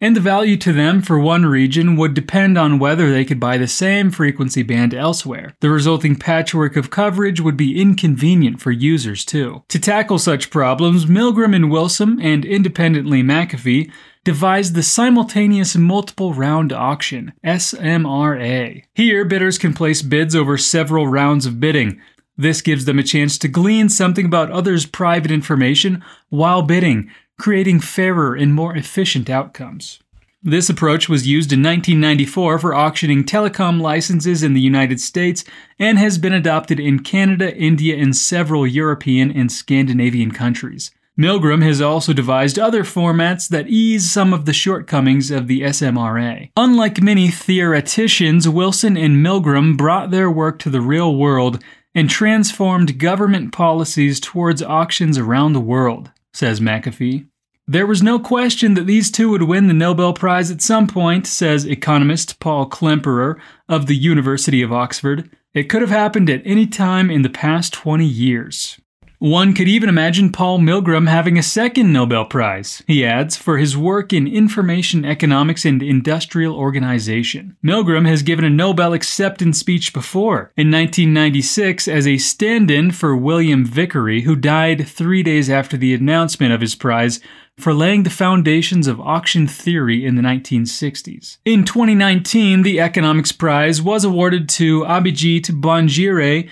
and 0.00 0.14
the 0.14 0.20
value 0.20 0.56
to 0.56 0.72
them 0.72 1.02
for 1.02 1.18
one 1.18 1.44
region 1.44 1.96
would 1.96 2.14
depend 2.14 2.56
on 2.56 2.78
whether 2.78 3.10
they 3.10 3.24
could 3.24 3.40
buy 3.40 3.58
the 3.58 3.68
same 3.68 4.10
frequency 4.10 4.62
band 4.62 4.94
elsewhere. 4.94 5.54
The 5.60 5.70
resulting 5.70 6.16
patchwork 6.16 6.76
of 6.76 6.90
coverage 6.90 7.40
would 7.40 7.56
be 7.56 7.80
inconvenient 7.80 8.60
for 8.60 8.70
users 8.70 9.24
too. 9.24 9.64
To 9.68 9.78
tackle 9.78 10.18
such 10.18 10.50
problems, 10.50 11.06
Milgrom 11.06 11.54
and 11.54 11.70
Wilson, 11.70 12.20
and 12.20 12.44
independently 12.44 13.22
McAfee, 13.22 13.90
devised 14.24 14.74
the 14.74 14.82
Simultaneous 14.82 15.74
Multiple 15.76 16.34
Round 16.34 16.72
Auction, 16.72 17.32
SMRA. 17.44 18.84
Here, 18.94 19.24
bidders 19.24 19.58
can 19.58 19.72
place 19.72 20.02
bids 20.02 20.36
over 20.36 20.58
several 20.58 21.06
rounds 21.06 21.46
of 21.46 21.60
bidding, 21.60 22.00
this 22.38 22.62
gives 22.62 22.84
them 22.84 23.00
a 23.00 23.02
chance 23.02 23.36
to 23.38 23.48
glean 23.48 23.88
something 23.88 24.24
about 24.24 24.52
others' 24.52 24.86
private 24.86 25.32
information 25.32 26.04
while 26.28 26.62
bidding, 26.62 27.10
creating 27.38 27.80
fairer 27.80 28.34
and 28.34 28.52
more 28.52 28.76
efficient 28.76 29.30
outcomes. 29.30 30.00
This 30.42 30.68
approach 30.70 31.08
was 31.08 31.26
used 31.26 31.52
in 31.52 31.62
1994 31.62 32.58
for 32.60 32.74
auctioning 32.74 33.24
telecom 33.24 33.80
licenses 33.80 34.44
in 34.44 34.54
the 34.54 34.60
United 34.60 35.00
States 35.00 35.44
and 35.80 35.98
has 35.98 36.16
been 36.16 36.32
adopted 36.32 36.78
in 36.78 37.00
Canada, 37.00 37.56
India, 37.56 37.96
and 37.96 38.14
several 38.14 38.64
European 38.64 39.32
and 39.32 39.50
Scandinavian 39.50 40.30
countries. 40.30 40.92
Milgrom 41.18 41.64
has 41.64 41.80
also 41.80 42.12
devised 42.12 42.56
other 42.56 42.84
formats 42.84 43.48
that 43.48 43.66
ease 43.66 44.08
some 44.08 44.32
of 44.32 44.44
the 44.44 44.52
shortcomings 44.52 45.32
of 45.32 45.48
the 45.48 45.62
SMRA. 45.62 46.50
Unlike 46.56 47.02
many 47.02 47.28
theoreticians, 47.28 48.48
Wilson 48.48 48.96
and 48.96 49.16
Milgrom 49.16 49.76
brought 49.76 50.12
their 50.12 50.30
work 50.30 50.60
to 50.60 50.70
the 50.70 50.80
real 50.80 51.16
world 51.16 51.60
and 51.96 52.08
transformed 52.08 53.00
government 53.00 53.50
policies 53.50 54.20
towards 54.20 54.62
auctions 54.62 55.18
around 55.18 55.54
the 55.54 55.60
world 55.60 56.12
says 56.38 56.60
McAfee. 56.60 57.26
There 57.66 57.86
was 57.86 58.02
no 58.02 58.18
question 58.18 58.74
that 58.74 58.86
these 58.86 59.10
two 59.10 59.28
would 59.30 59.42
win 59.42 59.66
the 59.66 59.74
Nobel 59.74 60.14
Prize 60.14 60.50
at 60.50 60.62
some 60.62 60.86
point, 60.86 61.26
says 61.26 61.66
economist 61.66 62.40
Paul 62.40 62.70
Klemperer 62.70 63.38
of 63.68 63.86
the 63.86 63.96
University 63.96 64.62
of 64.62 64.72
Oxford. 64.72 65.28
It 65.52 65.64
could 65.64 65.82
have 65.82 65.90
happened 65.90 66.30
at 66.30 66.40
any 66.46 66.66
time 66.66 67.10
in 67.10 67.22
the 67.22 67.28
past 67.28 67.74
20 67.74 68.06
years. 68.06 68.80
One 69.18 69.52
could 69.52 69.66
even 69.66 69.88
imagine 69.88 70.30
Paul 70.30 70.60
Milgrom 70.60 71.08
having 71.08 71.36
a 71.36 71.42
second 71.42 71.92
Nobel 71.92 72.24
Prize, 72.24 72.84
he 72.86 73.04
adds, 73.04 73.36
for 73.36 73.58
his 73.58 73.76
work 73.76 74.12
in 74.12 74.28
information 74.28 75.04
economics 75.04 75.64
and 75.64 75.82
industrial 75.82 76.54
organization. 76.54 77.56
Milgrom 77.64 78.06
has 78.06 78.22
given 78.22 78.44
a 78.44 78.50
Nobel 78.50 78.92
acceptance 78.92 79.58
speech 79.58 79.92
before, 79.92 80.52
in 80.56 80.70
1996 80.70 81.88
as 81.88 82.06
a 82.06 82.18
stand 82.18 82.70
in 82.70 82.92
for 82.92 83.16
William 83.16 83.66
Vickrey, 83.66 84.22
who 84.22 84.36
died 84.36 84.86
three 84.86 85.24
days 85.24 85.50
after 85.50 85.76
the 85.76 85.94
announcement 85.94 86.52
of 86.52 86.60
his 86.60 86.76
prize 86.76 87.18
for 87.58 87.74
laying 87.74 88.04
the 88.04 88.10
foundations 88.10 88.86
of 88.86 89.00
auction 89.00 89.48
theory 89.48 90.06
in 90.06 90.14
the 90.14 90.22
1960s. 90.22 91.38
In 91.44 91.64
2019, 91.64 92.62
the 92.62 92.80
Economics 92.80 93.32
Prize 93.32 93.82
was 93.82 94.04
awarded 94.04 94.48
to 94.50 94.84
Abhijit 94.84 95.60
Banerjee 95.60 96.48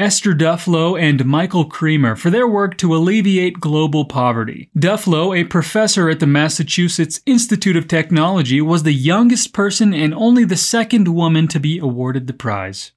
Esther 0.00 0.32
Duflo 0.32 0.98
and 0.98 1.26
Michael 1.26 1.66
Kremer 1.66 2.16
for 2.16 2.30
their 2.30 2.48
work 2.48 2.78
to 2.78 2.96
alleviate 2.96 3.60
global 3.60 4.06
poverty. 4.06 4.70
Duflo, 4.74 5.38
a 5.38 5.44
professor 5.44 6.08
at 6.08 6.20
the 6.20 6.26
Massachusetts 6.26 7.20
Institute 7.26 7.76
of 7.76 7.86
Technology, 7.86 8.62
was 8.62 8.82
the 8.82 8.94
youngest 8.94 9.52
person 9.52 9.92
and 9.92 10.14
only 10.14 10.46
the 10.46 10.56
second 10.56 11.08
woman 11.08 11.48
to 11.48 11.60
be 11.60 11.78
awarded 11.78 12.26
the 12.26 12.32
prize. 12.32 12.92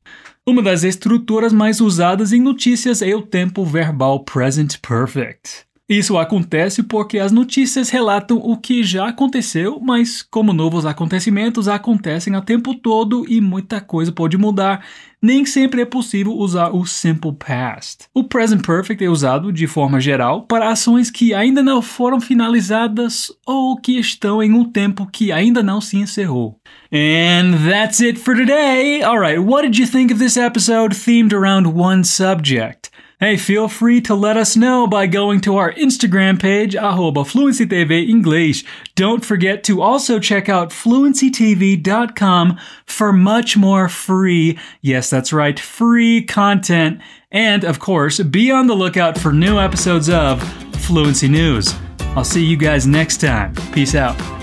Uma 0.48 0.62
das 0.62 0.86
estruturas 0.86 1.52
mais 1.52 1.82
usadas 1.82 2.32
em 2.32 2.40
notícias 2.40 3.02
é 3.02 3.14
o 3.14 3.22
tempo 3.22 3.66
verbal 3.66 4.24
present 4.24 4.82
perfect. 4.82 5.66
Isso 5.94 6.18
acontece 6.18 6.82
porque 6.82 7.20
as 7.20 7.32
notícias 7.32 7.92
relatam 7.92 8.38
o 8.38 8.58
que 8.58 8.84
já 8.84 9.10
aconteceu, 9.10 9.80
mas 9.80 10.24
como 10.24 10.52
novos 10.52 10.88
acontecimentos 10.88 11.68
acontecem 11.68 12.36
a 12.36 12.42
tempo 12.42 12.74
todo 12.74 13.24
e 13.30 13.40
muita 13.40 13.80
coisa 13.80 14.12
pode 14.12 14.36
mudar, 14.36 14.84
nem 15.22 15.46
sempre 15.46 15.84
é 15.84 15.86
possível 15.86 16.34
usar 16.34 16.72
o 16.72 16.84
simple 16.84 17.34
past. 17.34 18.06
O 18.12 18.24
present 18.24 18.66
perfect 18.66 19.06
é 19.06 19.08
usado 19.08 19.54
de 19.54 19.68
forma 19.68 20.00
geral 20.02 20.48
para 20.48 20.72
ações 20.72 21.12
que 21.12 21.32
ainda 21.32 21.62
não 21.62 21.80
foram 21.80 22.20
finalizadas 22.20 23.32
ou 23.46 23.78
que 23.78 24.00
estão 24.00 24.42
em 24.42 24.52
um 24.52 24.66
tempo 24.66 25.08
que 25.12 25.32
ainda 25.32 25.62
não 25.62 25.80
se 25.80 25.98
encerrou. 25.98 26.60
And 26.92 27.70
that's 27.70 28.02
it 28.02 28.20
for 28.20 28.36
today. 28.36 29.04
All 29.04 29.20
right, 29.20 29.40
what 29.40 29.62
did 29.62 29.80
you 29.80 29.86
think 29.86 30.12
of 30.12 30.20
this 30.20 30.38
episode 30.38 30.96
themed 30.96 31.36
around 31.36 31.68
one 31.68 32.04
subject? 32.04 32.90
Hey, 33.20 33.38
feel 33.38 33.68
free 33.68 34.02
to 34.02 34.16
let 34.16 34.38
us 34.38 34.58
know 34.58 34.88
by 34.88 35.08
going 35.08 35.40
to 35.42 35.58
our 35.58 35.72
Instagram 35.74 36.42
page, 36.42 36.76
arroba 36.76 37.22
FluencyTV 37.22 38.10
English. 38.10 38.66
Don't 38.96 39.24
forget 39.24 39.64
to 39.66 39.82
also 39.82 40.20
check 40.20 40.50
out 40.50 40.72
fluencytv.com 40.72 42.60
for 42.86 43.14
much 43.14 43.56
more 43.56 43.88
free, 43.88 44.60
yes, 44.82 45.10
that's 45.10 45.32
right, 45.32 45.60
free 45.60 46.24
content. 46.24 47.00
And 47.32 47.64
of 47.64 47.80
course, 47.80 48.20
be 48.20 48.52
on 48.52 48.68
the 48.68 48.76
lookout 48.76 49.18
for 49.18 49.32
new 49.32 49.58
episodes 49.58 50.10
of 50.10 50.44
Fluency 50.82 51.28
News. 51.28 51.74
I'll 52.16 52.24
see 52.24 52.44
you 52.44 52.58
guys 52.58 52.86
next 52.86 53.22
time. 53.22 53.56
Peace 53.72 53.96
out. 53.96 54.43